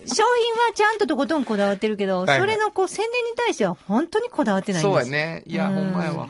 [0.76, 5.02] ちゃんととことんこだわってるけど、はいはいそれのこう宣伝に対しては本当にこだわってないんです。
[5.02, 5.44] そうやね。
[5.46, 6.28] いや、うんほんまやわ。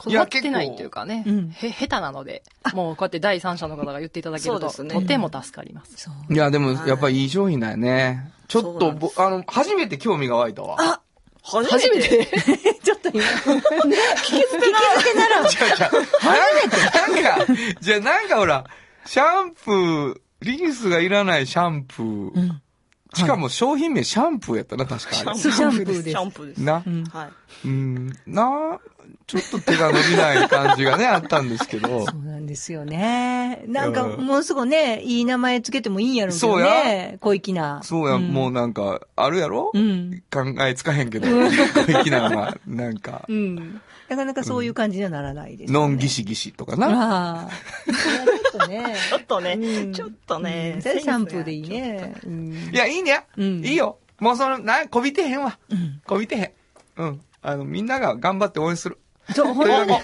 [0.00, 5.92] こだわってないっていうかね、うんへ、下手なので、もうこうやって第三者の方が言っていただけると、とても助かります。
[5.96, 6.32] そう。
[6.32, 8.32] いや、でも、やっぱりいい商品だよね。
[8.48, 10.76] ちょっと、あの、初めて興味が湧いたわ。
[10.78, 11.00] あ
[11.42, 12.26] 初めて。
[12.82, 13.28] ちょっと今、ね、
[14.16, 14.70] 聞き捨て
[15.14, 15.44] ならん。
[15.44, 16.06] 違う違う。
[16.20, 18.64] 初めてなんか、じゃあなんかほら、
[19.04, 22.54] シャンプー、リンスがいらないシャンプー。
[23.14, 25.38] しかも商品名シャンプーやったな、確かあれ。
[25.38, 26.62] シャンプーですシャンプーです。
[26.62, 27.30] な、うんはい。
[27.66, 28.78] うん、な、
[29.30, 32.06] ちょっと手が伸びない感じがね、あったんですけど。
[32.06, 33.62] そうなんですよね。
[33.68, 37.18] なんか、うんもうすぐね、いい名前つけてもいいんやろうけどそうね。
[37.20, 37.80] 小粋な。
[37.84, 40.22] そうや、んもうなんか、あるやろ、うん。
[40.32, 43.80] 考えつかへんけど、小粋なのが、なんかう、ん。
[44.08, 45.78] なかなかそういう感じにはならないです、ね。
[45.78, 46.88] ノンギシギシとかな。
[46.88, 47.50] ああ。
[48.50, 48.96] ちょっとね。
[49.08, 52.14] ちょっとね、うんちょっとね、シャンプーでいいね。
[52.26, 53.24] うんいや、いいね。
[53.36, 53.98] うんいいよ。
[54.18, 55.56] もうその、な、こびてへんわ。
[55.70, 56.50] うんこびてへん。
[56.96, 57.20] うん。
[57.42, 58.98] あの、みんなが頑張って応援する。
[59.34, 59.94] そう、本当に。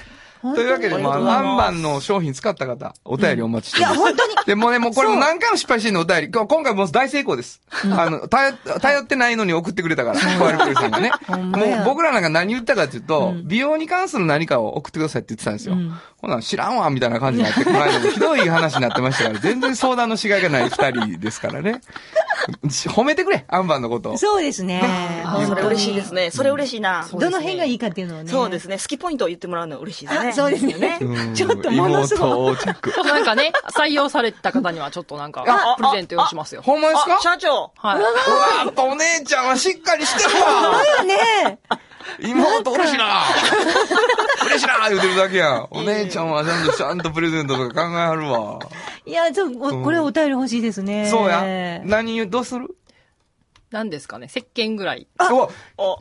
[0.55, 4.01] というわけで、まあ、ありがとうございますワンバンの商品使った方、お便りお待ちしいや、てます。
[4.01, 4.35] 本当に。
[4.47, 6.31] でもね、もうこれも何回も失敗してんの、お便り。
[6.31, 7.63] 今今回もう大成功です。
[7.97, 11.11] あの、頼、頼ってないのに送ってくれたから、小割プリさんがね。
[11.29, 15.77] もう僕らなんか何言ったかっていうと、うん美容に関する何かを送ってくださいって言ってたんですよ。
[16.23, 21.81] うんほな、知らんわ、みたいな感じになって、この間もひどい話になってましたから、全然相談のしがいがない二人ですからね。
[22.89, 24.19] 褒めてくれ、アンバンのことを。
[24.19, 24.81] そうですね。
[25.25, 26.31] あそれ嬉しいですね。
[26.31, 27.07] それ嬉しいな。
[27.13, 28.31] どの辺がいいかっていうのをね。
[28.31, 28.79] そうですね。
[28.79, 30.29] 好きポイントを言ってもらうの嬉しいですね。
[30.31, 31.23] あ、そうですねう。
[31.31, 32.31] んちょっとものすごい。
[32.31, 32.93] 妹をチェック。
[33.05, 36.63] なんかね、採用された方にはちょっとなんかあ、プレゼント用意しますよ。
[36.63, 37.17] ほんまですか？
[37.17, 37.73] あ、社長。
[37.77, 37.99] はい。
[37.99, 38.09] うわ
[38.65, 41.59] やっぱお姉ちゃんはしっかりしてるわだよね。
[42.21, 43.23] 妹 嬉しいな
[44.47, 45.67] 嬉しいな言うてるだけやん。
[45.71, 48.59] お姉ちゃんはちゃんと、ちゃんとプレゼントとか考えはるわ。
[49.05, 51.09] いや、ちょ、おこれお便り欲しいですね。
[51.11, 51.81] そうや。
[51.85, 52.69] 何、どうする？
[53.73, 55.09] 何ですかね、石鹸ぐらい。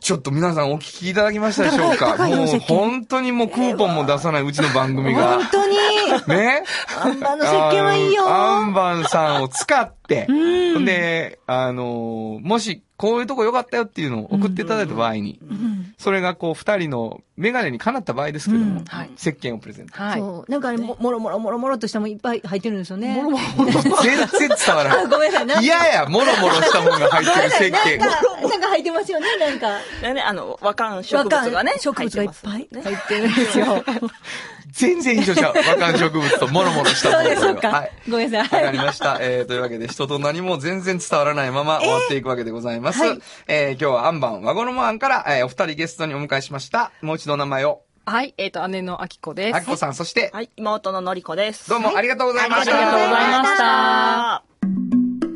[0.00, 5.46] ちょっと皆さんお聞きいただきましたでしょうか高いよもう本当にもうクーポンも出さないうちの番組が本。
[5.48, 5.76] 当に。
[6.28, 6.62] ね？
[7.02, 8.28] アンバンの石鹸はいいよ。
[8.28, 10.32] アンバンさんを使って、う
[10.80, 19.94] んで、あのーもし、こういうとこ良かったよっていうのを送っていただいた場合に、うんそれがこう、二人のメガネにかなった場合ですけども、うんはい石鹸をプレゼント。
[19.94, 20.20] はい。
[20.20, 20.50] そう。
[20.50, 23.14] なんかね、ももろもろもろもろっとしたもんいっぱい入ってるんですよね。
[23.16, 24.28] もろもろ全然
[24.66, 25.06] 伝わら あ、ない。
[25.06, 25.64] ごめんなさい。
[25.64, 27.98] 嫌や、もろもろしたもんが入ってる石鹸。
[27.98, 29.78] なんか、なんか入ってますよね、なんか。
[30.02, 31.74] でね、あの、和漢植物がね。
[31.80, 33.84] 植物がいっぱい入ってるんですよ。
[34.70, 35.54] 全然一緒ちゃう。
[35.56, 37.92] 和漢植物ともろもろしたものそうです、そうかはい。。
[38.08, 38.62] ごめんなさい。
[38.62, 39.18] わかりました。
[39.20, 43.04] えー、というわけで、人と何も全然伝わらないまま終わっていくわけでございます。
[43.04, 46.90] えはいー今日はアンバン、和衣庵から、えーお二人ゲストにお迎えしました。
[47.02, 49.56] もう一度お名前を、はい、えっ、と、姉のあきこです。
[49.56, 51.68] あきこさん、そして、はい、妹ののりこです。
[51.68, 52.76] どうもありがとうございました。
[52.76, 54.34] ありがとうございました。
[54.34, 54.42] あ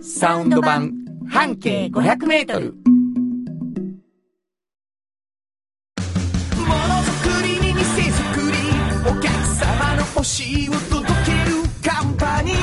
[0.02, 0.92] サウンド版、
[1.28, 2.89] 半径500メートル。
[10.30, 12.56] 様の欲しいを届けるカンパニー。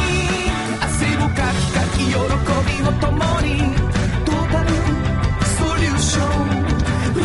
[0.82, 3.48] 汗をかきかき喜びを共に。
[4.26, 4.70] トータル
[5.46, 6.48] ソリューション。
[7.14, 7.24] 藤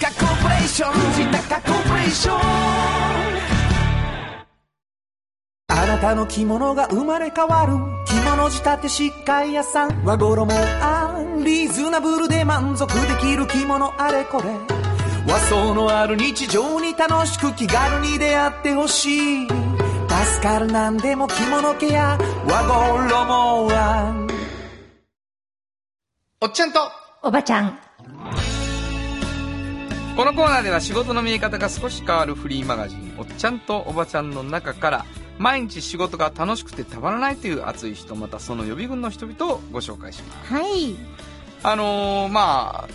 [0.00, 0.92] 高コーポレーション。
[0.92, 2.38] 藤高コーポレーション。
[5.68, 7.74] あなたの着物が生まれ変わる。
[8.06, 10.04] 着物仕立て疾患屋さん。
[10.04, 11.44] 和衣あん。
[11.44, 14.48] リーズナブルで満足できる着物あれこれ。
[15.26, 19.71] 和装のある日常に楽しく気軽に出会ってほしい。
[20.24, 24.28] 助かるなんでも着物ケア和衣あん
[26.40, 26.78] おっちゃんと、
[27.22, 27.78] おばちゃん。
[30.16, 35.06] このコーナーでは仕事の見え方が少し変わるフリーマガジン、おっちゃんとおばちゃんの中から、
[35.38, 40.54] 毎日仕事が楽しくてたまらないという熱い人、またその予備軍の人々をご紹介します。
[40.54, 40.94] はい。
[41.64, 42.88] あのー、まあ、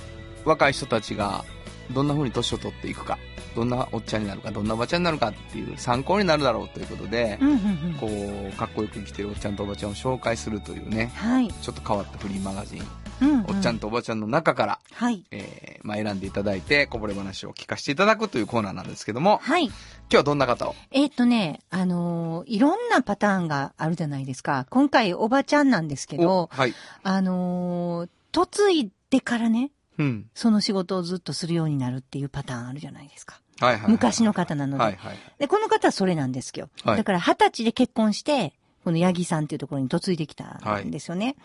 [0.45, 1.43] 若い人たちが
[1.91, 3.17] どんな風に年を取っていくか、
[3.55, 7.93] どんなおっちゃんになるか、どんなおばちゃんになるかっていう参考になるだろうということでう、んうんうん。
[7.99, 11.47] こう、かっこよく生きてるおっちゃんとおばちゃんを紹介するというね、はい。
[11.49, 12.83] ちょっと変わったフリーマガジン、
[13.21, 13.79] うん、おっちゃん。
[13.79, 15.23] とおばちゃんの中から、はい。
[15.31, 19.65] えー、まあ選んでいただいて、こぼれ話を聞かせていただくというコーナーなんですけども、はい。
[19.65, 19.73] 今
[20.09, 20.75] 日はどんな方を？
[20.91, 24.67] えーっとね、あのーいろんなパターンがあるじゃないですか。
[24.69, 26.73] 今回おばちゃんなんですけど、はい。
[27.03, 30.29] あのー嫁いでからね、うん。
[30.33, 33.41] その仕事をずっとするようになるっていうパターンあるじゃないですか。
[33.59, 33.91] はいはいはい。
[33.91, 34.83] 昔の方なので。
[34.83, 35.17] はいはい。
[35.39, 36.69] で、この方はそれなんですよ。
[36.83, 41.35] はいだから二十歳で結婚して、この八木さんっていうところに嫁いできたんですよね。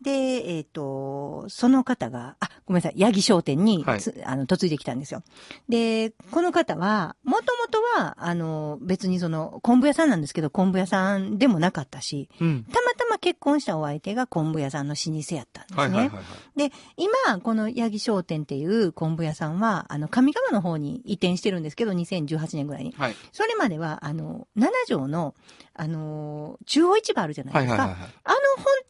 [0.00, 5.22] で、えっ、と、その方が、あ、ごめんなさい、八木商店に、はいつあの、嫁いできたんですよ。
[5.68, 12.64] で、この方は、もともとは、あの、別にその、昆布屋さんなんですけど、昆布屋さんでもなかったし、うん。
[12.64, 15.82] たまたま結婚したお相手が昆布屋さんの老舗やったんですね。
[15.82, 16.58] はいはいはいはい。
[16.58, 22.94] で、今、この八木商店っていう昆布屋さんは、あの、上川の方に移転してるんですけど、2018年ぐらいに。
[22.96, 23.16] はい。
[23.32, 25.34] それまでは、あの、七条の、
[25.74, 27.82] あの、中央市場あるじゃないですか。
[27.82, 28.10] はいはいはいはい。
[28.24, 28.30] あ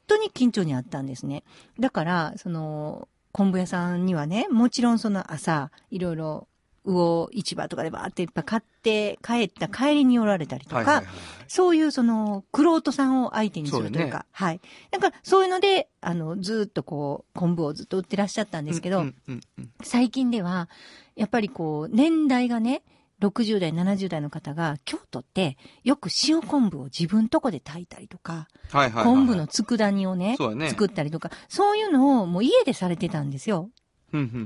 [0.09, 1.45] 当に緊張にあったんですね。
[1.79, 6.49] だから、その、昆布屋さんにはね、もちろんその朝、いろいろ、
[6.85, 11.07] 魚市場とかでバーっていっぱい買って、帰った帰りに寄られたりとか、はいはいはい。
[11.47, 14.61] そういうその、クロートさんを相手にするというそうか、はい。
[14.91, 20.69] なんか、そういうので、あの、ずーっとこう、昆布をずっと売ってらっしゃったんですけど、うんうんうん最近では、
[21.15, 22.83] やっぱりこう、年代がね、
[23.21, 29.05] 60代、70代の方が、京都ってよく塩昆布を自分とこで炊いたりとか、はいはいはい。
[29.05, 33.71] 昆布の佃煮をねね作ったりとか、そういうのをもう家でされてたんですよ。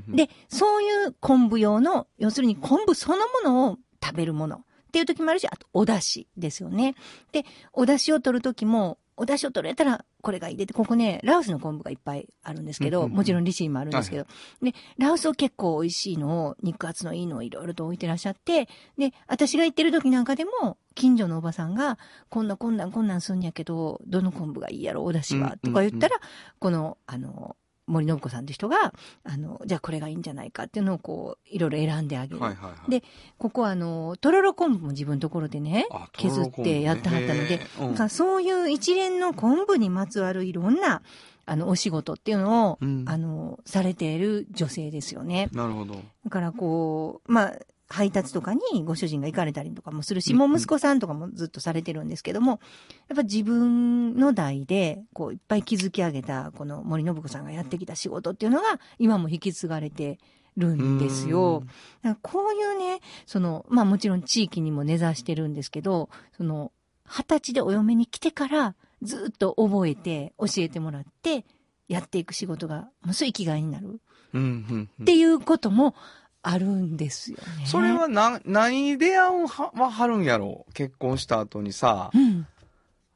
[0.08, 4.60] で、そういう昆布用の、要するに昆布そのものを食べるものっ
[4.92, 6.94] ていう時もあるし、あとお出汁ですよね。
[7.32, 14.26] で、お出汁を取る時も、お出汁を取れたらこれが入れて、ここね、ラオスの昆布がいっぱいあるんですけど、うんうんうんもちろん利尻もあるんですけど、
[14.62, 21.98] で、ラオスを結構美味しいのを、肉厚のいいのをいろいろと置いてらっしゃって、で、私が行ってる時なんかでも、近所のおばさんが、
[22.30, 25.58] こんなこんなんこんなんすんやけど、どの昆布がいいやろ、お出汁は、うん。
[25.58, 26.16] とか言ったら、
[26.58, 27.56] この、あの、
[27.86, 32.40] 森信子さんって人が、あの、じゃあこれがいいんじゃないかっていうのをこう、いろいろ選んであげる。
[32.40, 32.90] はいはいはい。
[32.90, 33.02] で
[33.38, 41.02] ここはあの、とろろ昆布も自分のところでねあ、削ってやってはったので、うんそういう一連の昆布にまつわるいろんな、
[41.44, 45.48] あの、お仕事っていうのを、うんあの、されている女性ですよね。
[45.52, 46.00] なるほど。
[46.24, 47.58] だからこう、まあ、
[47.92, 52.60] 配達とかにご主人が行かれたりとかもするし、うんもう息子さんとかもずっとされてるんですけども、
[53.08, 60.18] やっぱ自分の代で、こう、いっぱい築き上げた、この森信子さんがやってきた仕事っていうのが、今も引き継がれて
[60.56, 61.64] るんですよ。
[62.02, 66.72] だからこういうね、その、まあもちろん地域にも根ざしてるんですけど、その、
[67.06, 71.44] 二十歳でお嫁に来てから、ずっと覚えて、教えてもらって、
[71.88, 74.00] やっていく仕事が、もうそう生きがいになる。
[74.34, 75.94] っていうことも
[76.42, 77.66] あるんですよね。
[77.66, 82.46] それはな、何に出会うはははるんやろ結婚した後にさ、うん。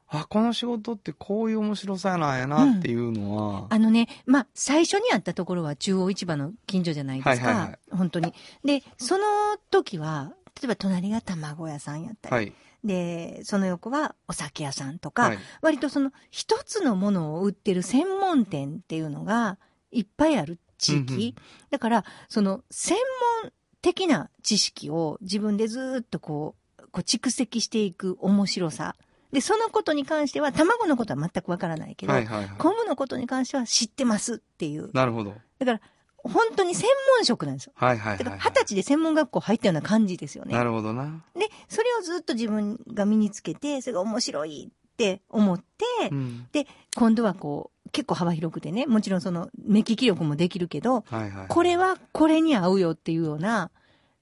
[0.09, 7.47] あ、この仕事ってこういう面白さなんやなっていうのは、あのね、まあ、最初にあったところは中央市場の近所じゃないですか。
[7.47, 8.33] はいはいはい本当に。
[8.63, 9.23] で、その
[9.69, 12.53] 時は、例えば隣が卵屋さんやったり、はい。
[12.83, 15.39] で、その横はお酒屋さんとか、はい。
[15.61, 19.57] 割とその一つのものを売ってる専門店っていうのが
[19.91, 21.13] いっぱいある地域。
[21.13, 21.35] うんうん
[21.69, 22.97] だから、その専
[23.43, 23.51] 門
[23.81, 28.95] 的な知識を自分でずーっとこう、こう蓄積していく面白さ。
[29.31, 32.57] で、そのことに関しては、卵のことは全くわからないけど、はいはいはい。
[32.57, 34.89] 昆布のことに関しては知ってますっていう。
[34.93, 35.35] なるほど。
[35.59, 35.81] だから、
[36.23, 37.73] 本当に専門職なんですよ。
[37.75, 38.51] はいはいはい、だから、はい。
[38.51, 40.53] 二十歳で専門学校入ったような感じですよね。
[40.53, 41.23] なるほどな。
[41.35, 46.47] で、それをずっと自分が身につけて、それが面白いって思って、うん。
[46.51, 51.47] で、今度はこう、結構幅広くてね、もちろんその、目利き力もできるけど、はいはい。
[51.47, 53.71] これはこれに合うよっていうような、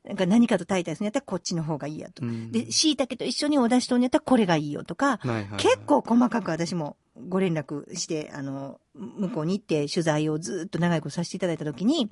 [0.03, 2.23] なんか何かと炊いたりするんやったらこっちの方がいいやと。
[2.23, 6.95] うん、で、椎茸と一緒にお出しとんやったらこれがいいよとか、はいはいはい結構細かく私も
[7.29, 12.11] ご連絡して、あの、向こうに行って取材をずっと長いことさせていただいたときに、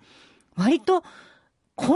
[0.55, 1.03] 割と、
[1.75, 1.95] こんな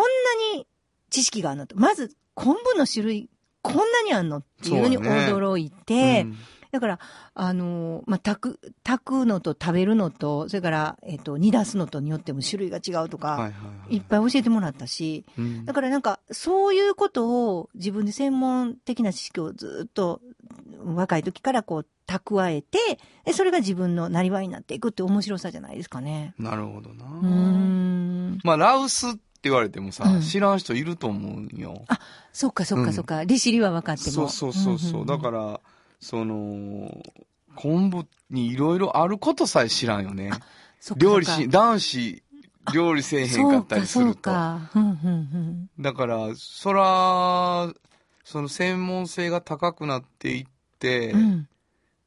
[0.55, 0.67] に
[1.09, 1.75] 知識があるのと。
[1.77, 3.29] まず、昆布の種類、
[3.61, 6.37] こんなにあんのっていうのに驚いて、うん
[6.71, 6.99] だから、
[7.33, 13.53] あのまあ、炊く、炊くのと食べるのと、それから、えっ、と、煮出すのとによっても種類が違うとか、はいはいは
[13.89, 13.97] い。
[13.97, 20.21] いっぱい教えてもらったし、うんだからなんか、そういうことを自分で専門的な知識をずっと
[20.83, 22.77] 若い時からこう蓄えて、
[23.25, 26.33] でそれが自分のなりわいになっていくって面白さじゃないですかね。
[26.37, 27.05] なるほどな。
[27.05, 28.39] うーん。
[28.43, 31.85] まあ、ラウスって言われてもさ、うん知らん人いると思うんよ。
[32.31, 33.23] そっかそっうんかそっか。
[33.23, 34.11] 利尻は分かっても。
[34.11, 35.05] そうそうそうそう。
[35.05, 35.59] だから。
[36.01, 37.03] ら、その、
[37.55, 40.31] 昆布にいろいろあることさえ知らんよね。
[40.95, 42.23] 料理し、男子、
[42.73, 44.21] 料理せえへんかったりすると。
[44.21, 44.89] か、そうか。
[45.03, 47.71] うんうんだから、そら、
[48.23, 50.45] その専門性が高くなっていっ
[50.79, 51.19] て、うん。
[51.19, 51.47] うん。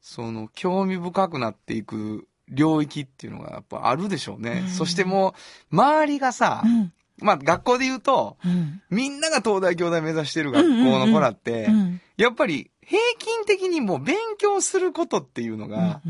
[0.01, 4.61] その興味深くなっていく領域っていうのがやっぱあるでしょうね。
[4.63, 5.35] うんそしても
[5.71, 6.91] う、周りがさう、ん。
[7.19, 8.81] まあ学校で言うと、うん。
[8.89, 12.01] みんなが東大京大目指してる学校の子らって、うん。
[12.17, 16.01] やっぱり平均的にもう勉強することっていうのが、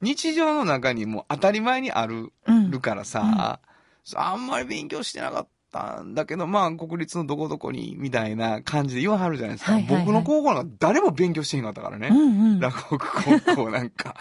[0.00, 2.70] 日常の中にもう当たり前にあるうん。
[2.70, 3.60] るからさ、
[4.14, 9.72] あんまり勉強してなかったんだけど、まあ国立のどこどこに、みたいな感じで言わはるじゃないですか。
[9.72, 12.08] はいはいはい僕の高校なんか誰も勉強してへんかったからね。
[12.08, 12.22] うんう
[12.56, 12.60] ん。
[12.60, 14.16] 落語高校なんか。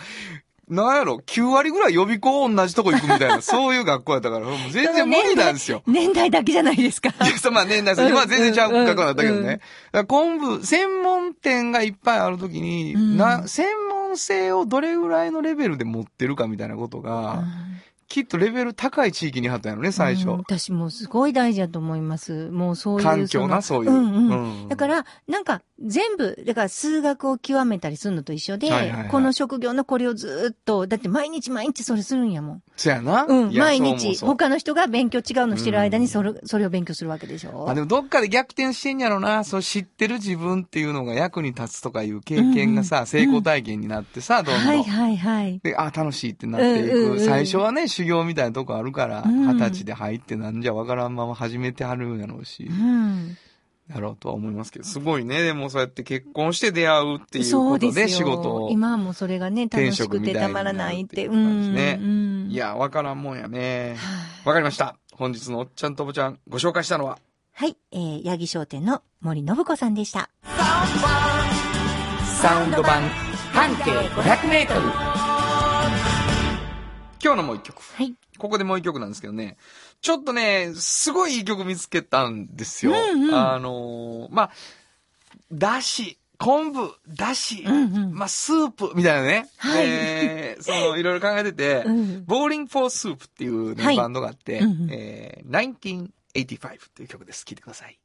[0.69, 5.81] なんやろ、9割ぐらい予備校同じとこ行くみたいな、 そういう学校やったから、もう全然無理なんですよ。
[5.87, 7.09] 年代だけじゃないですか。
[7.09, 9.39] いや、そうまあ年代差、今は全然ちゃう学校だったけどね。
[9.41, 9.59] うんうん
[9.91, 17.43] だ昆布、専門店がいっぱいあるときに、うんな、専門性をどれぐらいのレベルで持ってるかみたいなことが、
[18.09, 20.29] きっとレベル高い地域にあったんやろね、最初。
[20.29, 22.49] うん私もすごい大事だと思います。
[22.49, 23.03] もうそういう。
[23.03, 23.91] 環境な、そういう。
[23.91, 24.61] うんうん。
[24.63, 32.63] うんだから、なんか、全部、だから数学を極めたりするのと一緒で、はいはいはいこの職業のこれをずっと、だって毎日毎日それするんやもん。
[32.75, 33.25] そやな。
[33.25, 34.15] うん、毎日。
[34.15, 37.69] そう他の人が勉強違うのしてる間にそれ、それを勉強するわけでしょ。
[37.69, 39.43] あ、でもどっかで逆転してんやろな。
[39.43, 44.65] そう知ってる自分っていうのが役に立つとかいう経験がさ、成功体験になってさ、どんどん。
[44.65, 45.59] はいはいはい。
[45.63, 46.97] で、あ、楽しいってなっていく。
[46.97, 52.73] うんうんうん最初はね、修行みたいなとこあるから、うん二十歳で入ってなんじゃわからんまま始めてはるんやろうしう。
[52.73, 53.37] ん。
[53.89, 55.41] やろうとは思いますけど、すごいね。
[55.41, 58.07] でもそうやって結婚して出会うっていうことで。
[58.07, 58.69] 仕事を。
[58.69, 61.25] 今はもうそれがね、楽転しく職みたいにてたまらないって。
[61.25, 63.95] う感じねうんいや、わからんもんやね。
[63.97, 64.95] はいわかりました。
[65.13, 67.19] 本日のおっちゃんとおばちゃん、ご紹介したのは、
[67.53, 70.29] はい、えー、八木商店の森信子さんでした。
[72.41, 73.01] サウンド版
[73.51, 75.18] 半径500メートル。
[77.21, 77.81] 今日のもう一曲。
[77.81, 78.13] はい。
[78.37, 79.57] ここでもう一曲なんですけどね。
[80.01, 82.93] ちょっとね、すごいいい曲見つけたんですよ。
[82.93, 84.51] うんうんあのーまあ、
[85.51, 89.49] だし、昆布、だし、うんうんまあ、スープ、みたいなね。
[89.57, 97.43] はいえーその、いろいろ考えてて、うん Bowling for Soup っていう、ねはいバンドがあって、うんうんえー、1985っていう曲です。
[97.43, 97.99] 聴いてください。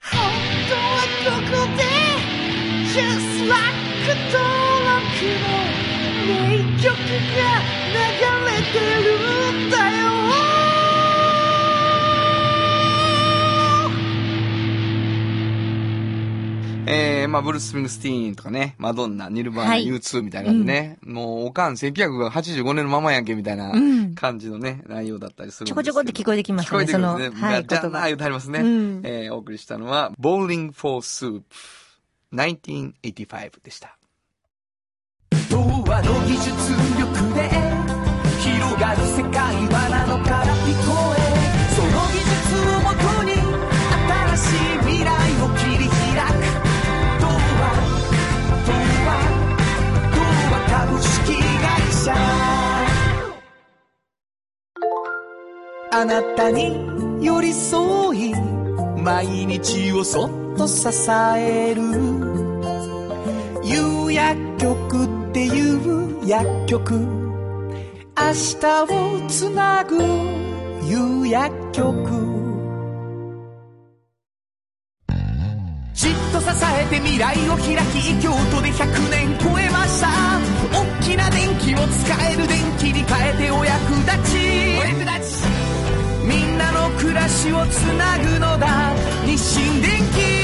[0.00, 0.20] 本
[0.68, 2.33] 当はここで
[2.94, 3.74] Just like
[4.30, 5.48] 登録の
[6.28, 7.42] 名曲が
[7.90, 7.98] 流
[8.46, 10.04] れてるんだよ
[16.86, 27.48] えー、まあ、ブルース・スプリングスティーンとかね、マドンナ、ニルバーナ、はい U2 みたいな感じでね、もう、おかん1985年のままやんけ、みたいなうん感じのね、内容だったりするんちょこちょこって聞こえてきま聞したね、こえてくるんですね。
[27.48, 27.88] はい、言葉。
[27.90, 28.60] じゃあ、言うてありますね。
[28.60, 31.42] うんえーお送りしたのは、Bowling for Soup
[32.34, 33.96] 1985でした。
[35.50, 36.50] 童話の技術
[36.98, 37.48] 力で
[38.40, 41.18] 広がる世界はなのから聞こえ
[41.74, 42.34] その技術
[42.70, 43.30] をもとに
[44.34, 45.08] 新しい未来
[45.42, 46.42] を切り開く
[47.20, 47.62] 童話
[48.66, 48.72] 童
[49.06, 49.08] 話
[50.14, 50.18] 童
[50.50, 51.72] 話株式会
[52.04, 52.12] 社
[55.92, 56.60] あなたに
[57.24, 58.34] 寄り添い
[59.00, 60.88] 毎日をそっと支
[61.36, 62.23] える
[64.24, 66.94] 薬局っていう薬局。
[66.94, 69.98] 明日をつなぐ
[70.88, 71.84] 有薬局。
[75.92, 80.08] じっと支えて未来を開き京都で100年超えました。
[80.72, 84.38] 大きな電気を使える電気に変えてお役立ち。
[84.78, 85.44] お役立ち。
[86.26, 88.94] みんなの暮らしをつなぐのだ。
[89.26, 90.43] 日清電気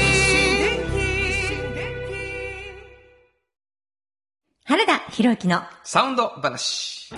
[4.71, 7.13] 原田博之のサウンド話。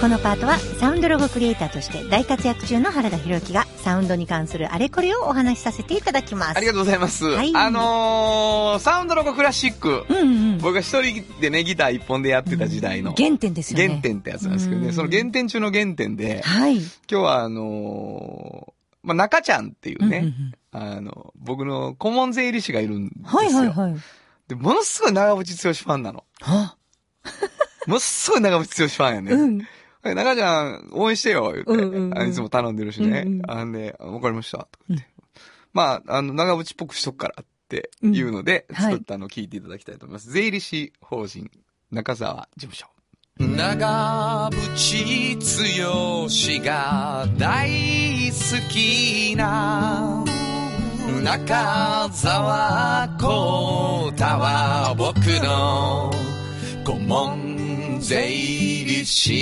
[0.00, 6.56] このパートはサウンドロゴクリエイターとして大活躍中の原田博之がサウンドに関するあれこれをお話しさせていただきます。
[6.56, 7.26] ありがとうございます。
[7.26, 10.04] はいあのー、サウンドロゴクラシック。
[10.08, 10.22] うんう
[10.56, 10.58] ん。
[10.58, 13.14] 僕が一人でね、ギター一本でやってた時代の。
[13.14, 13.86] 原点ですよね。
[13.86, 14.88] 原点ってやつなんですけどね。
[14.88, 16.78] うんその原点中の原点で、はい。
[16.78, 18.72] 今日はあのー、
[19.04, 23.38] まあ、中ちゃんっていうね、うんうんうんあの、僕の顧問税理士がいるんですよ。
[23.38, 23.96] はいはいはい。
[24.48, 26.24] で、ものすごい長渕剛ファンなの。
[26.40, 26.76] は？
[27.86, 29.32] ものすごい長渕剛ファンやね。
[29.32, 29.58] うん。
[30.02, 31.72] はい中ちゃん、応援してよ、言って。
[31.72, 33.24] うんうんうんあいつも頼んでるしね。
[33.26, 35.06] うんうんあんで、わかりました、とか言って。
[35.72, 40.30] まあ、あの、長渕っぽくしとくからっていうので、うんはい作ったのを聞いていただきたいと思います。
[40.30, 41.50] 税理士法人、
[41.90, 42.86] 中沢事務所。
[43.38, 47.68] 長渕剛が大
[48.30, 50.24] 好きな
[51.26, 56.12] 中澤浩太は僕の
[56.84, 59.34] 顧問税理士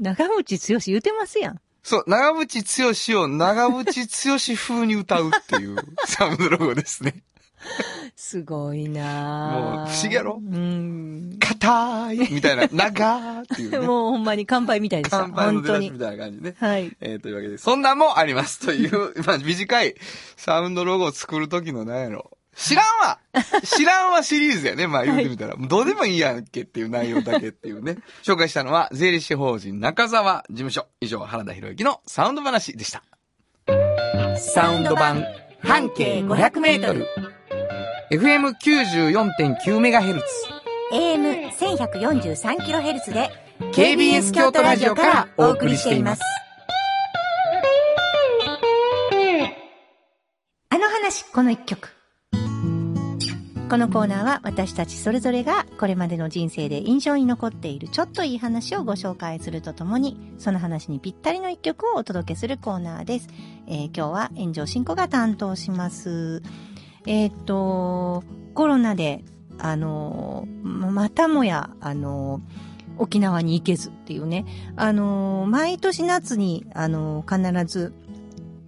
[0.00, 1.60] 長渕剛言うてますやん。
[1.82, 7.22] そう、長渕剛を長渕剛風に歌うっていうサウンドロゴですね。
[8.16, 10.40] すごいなぁもう不思議やろ？
[10.40, 11.36] うん。
[11.40, 13.78] 硬いみたいな、長ーっていうね。
[13.86, 15.18] もうほんまに乾杯みたいでした。
[15.20, 15.98] 乾杯の出だしみ。
[15.98, 16.54] たいな感じね。
[16.58, 16.96] はい。
[17.00, 19.94] えー、というわけで、そんなんもありますという、 まあ短い
[20.36, 22.30] サウンドロゴを作る時の何やろ。
[22.56, 23.18] 知らんわ
[23.64, 24.86] 知らんわシリーズやね。
[24.86, 25.56] まあ言うてみたら。
[25.56, 27.96] もうどうでもいいやんけっていう内容だけっていうね。
[28.22, 30.86] 紹介したのは、税理士法人中沢事務所。
[31.00, 33.02] 以上、原田博之のサウンド話でした。
[34.36, 35.24] サウンド版
[35.60, 37.08] 半径500メートル。
[38.10, 40.20] FM94.9MHz。
[40.92, 43.30] AM1143kHz で
[43.72, 46.22] KBS 京都ラジオからお送りしています。
[50.70, 51.90] あの話、この一曲。
[53.70, 63.28] このコーナーは私たちそれぞれがこれまでの人生で印象に残っているちょっといい話をご紹介するとともに、その話にぴったりの一曲をお届けするコーナーです。
[63.66, 66.42] えー今日は炎上進行が担当します。
[67.06, 68.24] えーと、
[68.54, 69.24] コロナで、
[69.58, 72.40] あの、またもや、あの
[72.96, 74.44] 沖縄に行けずっていうね、
[74.76, 77.92] あの毎年夏に、あの必ず、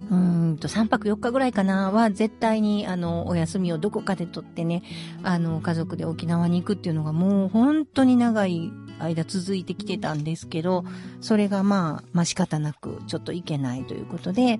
[0.09, 4.83] うんと、3泊4日ぐらいかなは、絶対に、あの、お休みをどこかで取ってね、
[5.23, 10.85] あの、家族で沖縄に行くっていうのがもう本当に長い間続いてきてたんですけど、
[11.19, 14.59] それがまあ、まあ仕方なく、ちょっと行けないということで、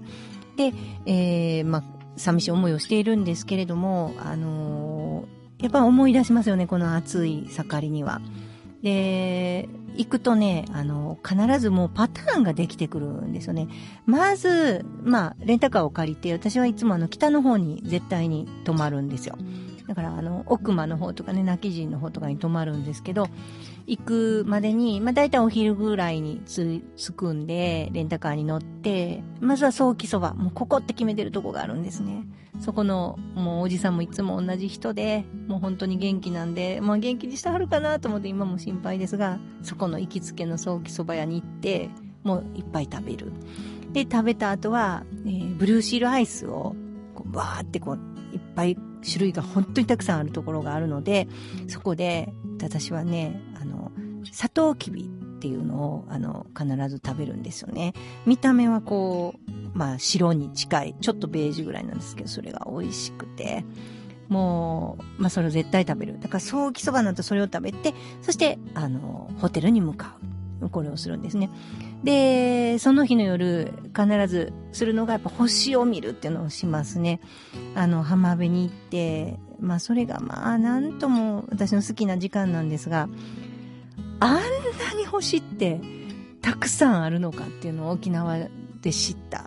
[0.57, 0.73] で、
[1.05, 1.83] えー、まあ、
[2.17, 8.21] 寂しい思いをしているんですけれども、あのーやっぱ思い出しますよね、この暑い盛りには。
[8.83, 13.67] で、行くとね、あの、必ずもうパターンができてくるんですよね。
[14.05, 19.35] まず、まあ、レンタカーを借りて、私はいつもあの、北の方に絶対に泊まるんですよ。
[19.87, 23.27] だから、あの、奥間の方とかね、泣き人の方とかに泊まるんですけど、
[23.87, 32.27] 行くまでに、まあ、大体お昼ぐらいにつ、着くんで、レンタカーに乗って、まずは早期そば、もうここって決めてるとこがあるんですね。
[32.59, 41.89] そこの、もうおじさんもいつも同じ人で、もう本当に元気なんで、まあ元気にしてはるかなと思って今も心配ですが、そこの行きつけの早期そば屋に行って、
[42.23, 43.31] もういっぱい食べる。
[43.93, 46.75] で、食べた後は、えーブルーシールアイスを、
[47.15, 47.99] こう、バーってこう、
[48.33, 51.29] いっぱい種類が本当にたくさんあるところがあるので、
[51.67, 53.39] そこで、私はね、
[54.31, 57.93] サトウキビっていうのを、あの、必ず食べるんですよね。
[58.25, 63.63] 見た目はこう、まあ、白に近い、ちょっとベージュぐらいなんですけど、それが美味しくて、
[64.29, 66.19] もう、まあ、それを絶対食べる。
[66.19, 70.69] だから、早期そばの後それを食べて、そして、あの、ホテルに向かう。
[70.71, 71.51] これをするんですね。
[72.03, 77.21] で、その日の夜、必ずするのが、やっぱ星を見るっていうのをしますね。
[77.75, 83.07] あの、浜辺に行って、まあ、それがまあ、なんとも私の好きな時間なんですが、
[84.19, 84.39] あんな
[84.97, 85.79] に星って、
[86.41, 88.37] たくさんあるのかっていうのを沖縄
[88.81, 89.43] で知ったっ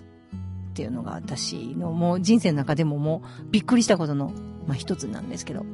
[0.75, 4.33] ていうのが私のもう人生の中でももうびっくりしたことの、
[4.67, 5.65] まあ、一つなんですけど。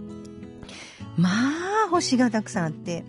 [1.17, 1.31] ま
[1.87, 3.05] あ、星がたくさんあって、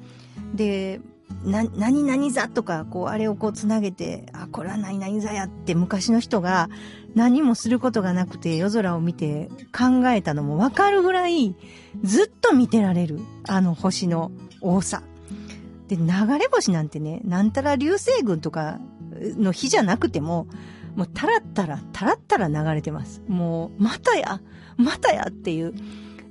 [0.53, 1.01] で、
[1.43, 6.69] な、何々座とか、こう、あれをこうつなげて、あ、これは何々座やって昔の人が
[7.15, 11.55] 何もすることがなくて夜空を見て考えたのもわかるぐらい、
[12.03, 14.31] ずっと見てられる、あの星の
[14.61, 15.03] 多さ。
[15.87, 16.05] で、流
[16.37, 18.79] れ星なんてね、なんたら流星群とか
[19.37, 20.47] の日じゃなくても、
[20.95, 23.21] もうたらったら、たらったら流れてます。
[23.27, 24.41] もう、またや、
[24.77, 25.73] またやっていう。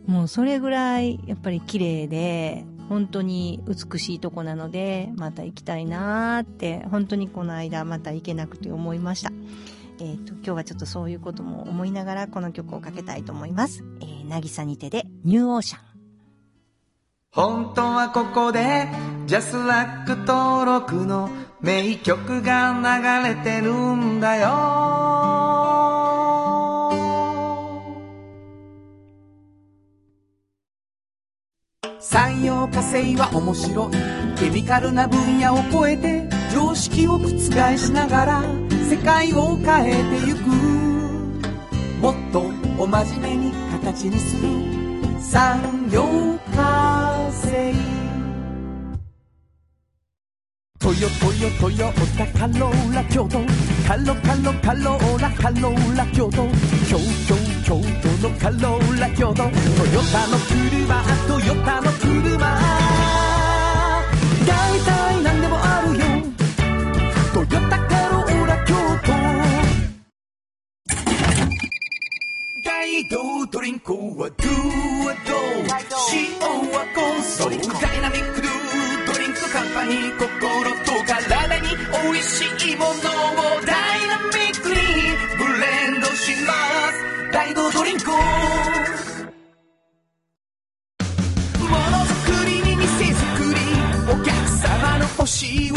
[0.07, 9.33] もうそれぐらい、やっぱり綺麗で、本当に美しいとこなので、また行きたいなーって、本当にこの間また行けなくて思いました。
[9.99, 13.83] えっ、と、今日はちょっとそういうことも思いながらこの曲をかけたいと思います。
[14.01, 15.96] えー、なぎさにてで、ニューオーシャン。
[17.37, 18.89] 本当はここで
[19.27, 21.29] ジャスラック登録の
[21.61, 24.49] 名曲が流れてるんだよ。
[32.01, 34.39] 産業化成は面白い。
[34.39, 38.43] ケミカルな分野を超えて常識を覆しながら
[38.89, 40.41] 世界を変えてゆく。
[42.01, 42.41] もっと
[42.83, 44.76] お真面目に形にする。
[45.31, 46.05] 産業
[46.55, 47.75] 化成
[50.79, 53.41] トヨトヨトヨタカローラ京都
[53.89, 56.47] カロカロカローラカローラ京都
[56.89, 56.97] 京
[57.27, 59.51] 京京都のカローラ京都トヨ
[60.13, 62.66] タの車トヨタの車。
[73.57, 75.33] ドリンクはドゥはド
[76.13, 76.37] 塩
[76.73, 78.53] はコンソーダイナミックドゥ
[79.07, 80.29] ドリンクカンパニー心
[80.85, 81.69] と体に
[82.05, 82.93] 美味しいものを
[83.65, 84.75] ダイナミックに
[85.39, 88.23] ブレンドします大道ドリンクもの
[92.05, 93.61] づくりに店づくり
[94.13, 95.77] お客様の欲しいを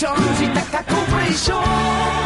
[0.00, 2.17] 高コーポレー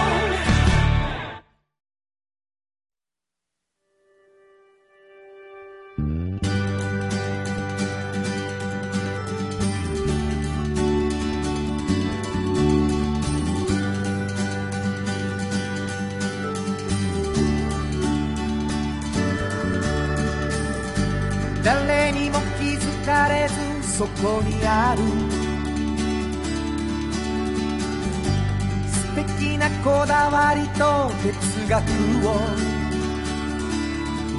[30.31, 31.83] わりと哲学
[32.27, 32.31] を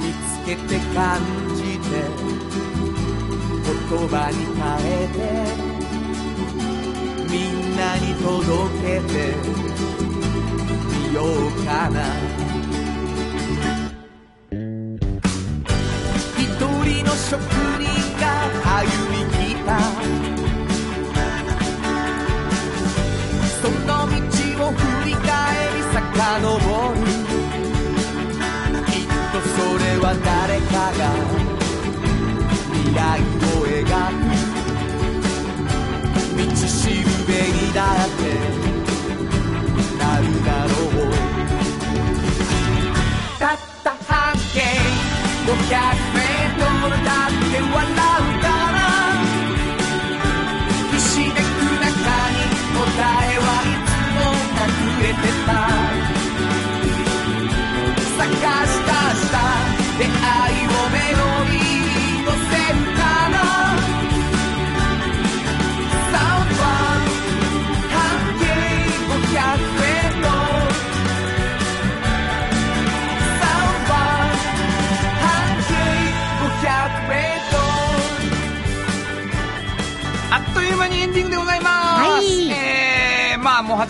[0.00, 1.20] 見つけて感
[1.56, 1.88] じて
[3.90, 5.18] 言葉に変えて
[7.30, 8.30] みんなに届
[8.82, 9.14] けて
[11.08, 11.26] みよう
[11.64, 12.43] かな。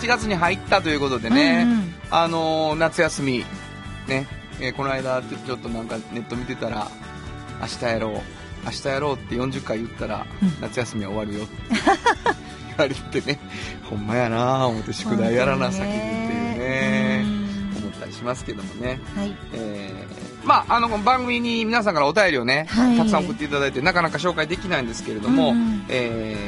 [0.05, 1.93] 8月に入ったということでね、うんうん。
[2.11, 3.39] あのー夏休み、
[4.07, 4.27] ね、
[4.59, 6.87] えーこの間ちょっとなんかネット見てたら、
[7.59, 8.11] 明日やろう、
[8.65, 10.61] 明日やろうって40回言ったら、うん。
[10.61, 13.39] 夏休みは終わるよって言われてね、
[13.89, 17.25] ほんまやなぁ思って宿題やらな先にっていうね、
[17.79, 18.99] 思ったりしますけどもね。
[19.15, 19.35] はい。
[19.53, 22.97] えーまあ、あの、番組に皆さんからお便りをね、はい。
[22.97, 25.83] たくさん送っていただいて、なかなか紹介できないんですけれども、うん。
[25.89, 26.44] えー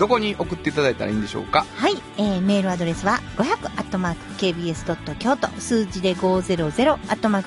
[0.00, 1.66] どこに送っていただいたらいいんでしょうか？
[1.76, 6.70] はい、えー、メールアドレスは500 KBS 京都数字で500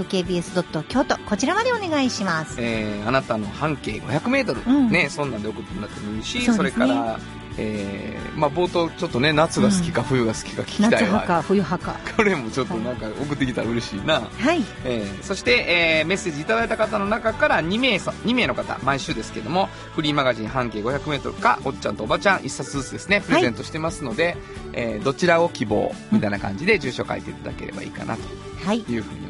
[0.05, 2.57] KBS 京都こちらまでお願いします。
[2.59, 4.89] えーあなたの半径500メートル、うん。
[4.89, 7.19] ね、そんなんで送ってもらってもいいし、そ,、それから、
[7.57, 10.91] えーまあ、冒頭ちょっとね、夏が好きか冬が好きか聞きたいわ。
[10.91, 11.99] 夏派か冬派か。
[12.17, 14.21] これもちょっとなんか送ってきたら嬉しいな。
[14.21, 14.63] はい。
[14.85, 24.35] えーそして、えーメッセージいただいた方の中から2名さ2名の方毎週ですけどもフリーマガジン半径 500m かおっちゃんとおばちゃん1冊ずつですねプレゼントしてますので、
[24.73, 28.21] えーどちらを希望みたいな感じで住所書いていただければいいかなと
[28.65, 28.79] はい。
[28.79, 29.22] いうふうに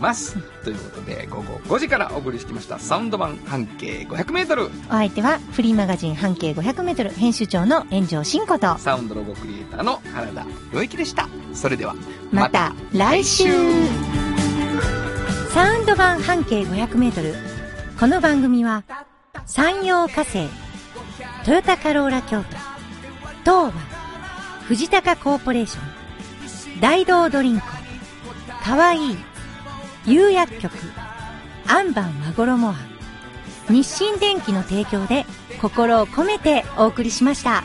[0.00, 11.28] ます、ということで午後5時からお送りしてきましたサウンド版半径 500m お相手はフリーマガジン半径500メートル編集長の炎上真子と、サウンドロゴクリエイターの原田良之でした。
[11.52, 11.94] それでは
[12.32, 13.50] また来週。
[15.52, 17.34] サウンド版半径500メートル。
[17.98, 18.84] この番組は、
[19.46, 20.48] 山陽火星、
[21.44, 22.46] トヨタカローラ京都、
[23.40, 23.72] 東和、
[24.68, 27.66] 藤高コーポレーション、大道ドリンク、
[28.64, 29.16] かわいい、
[30.06, 30.72] 釉薬局、
[31.66, 32.74] アンバン和衣は、
[33.68, 35.26] 日清電機の提供で
[35.60, 37.64] 心を込めてお送りしました。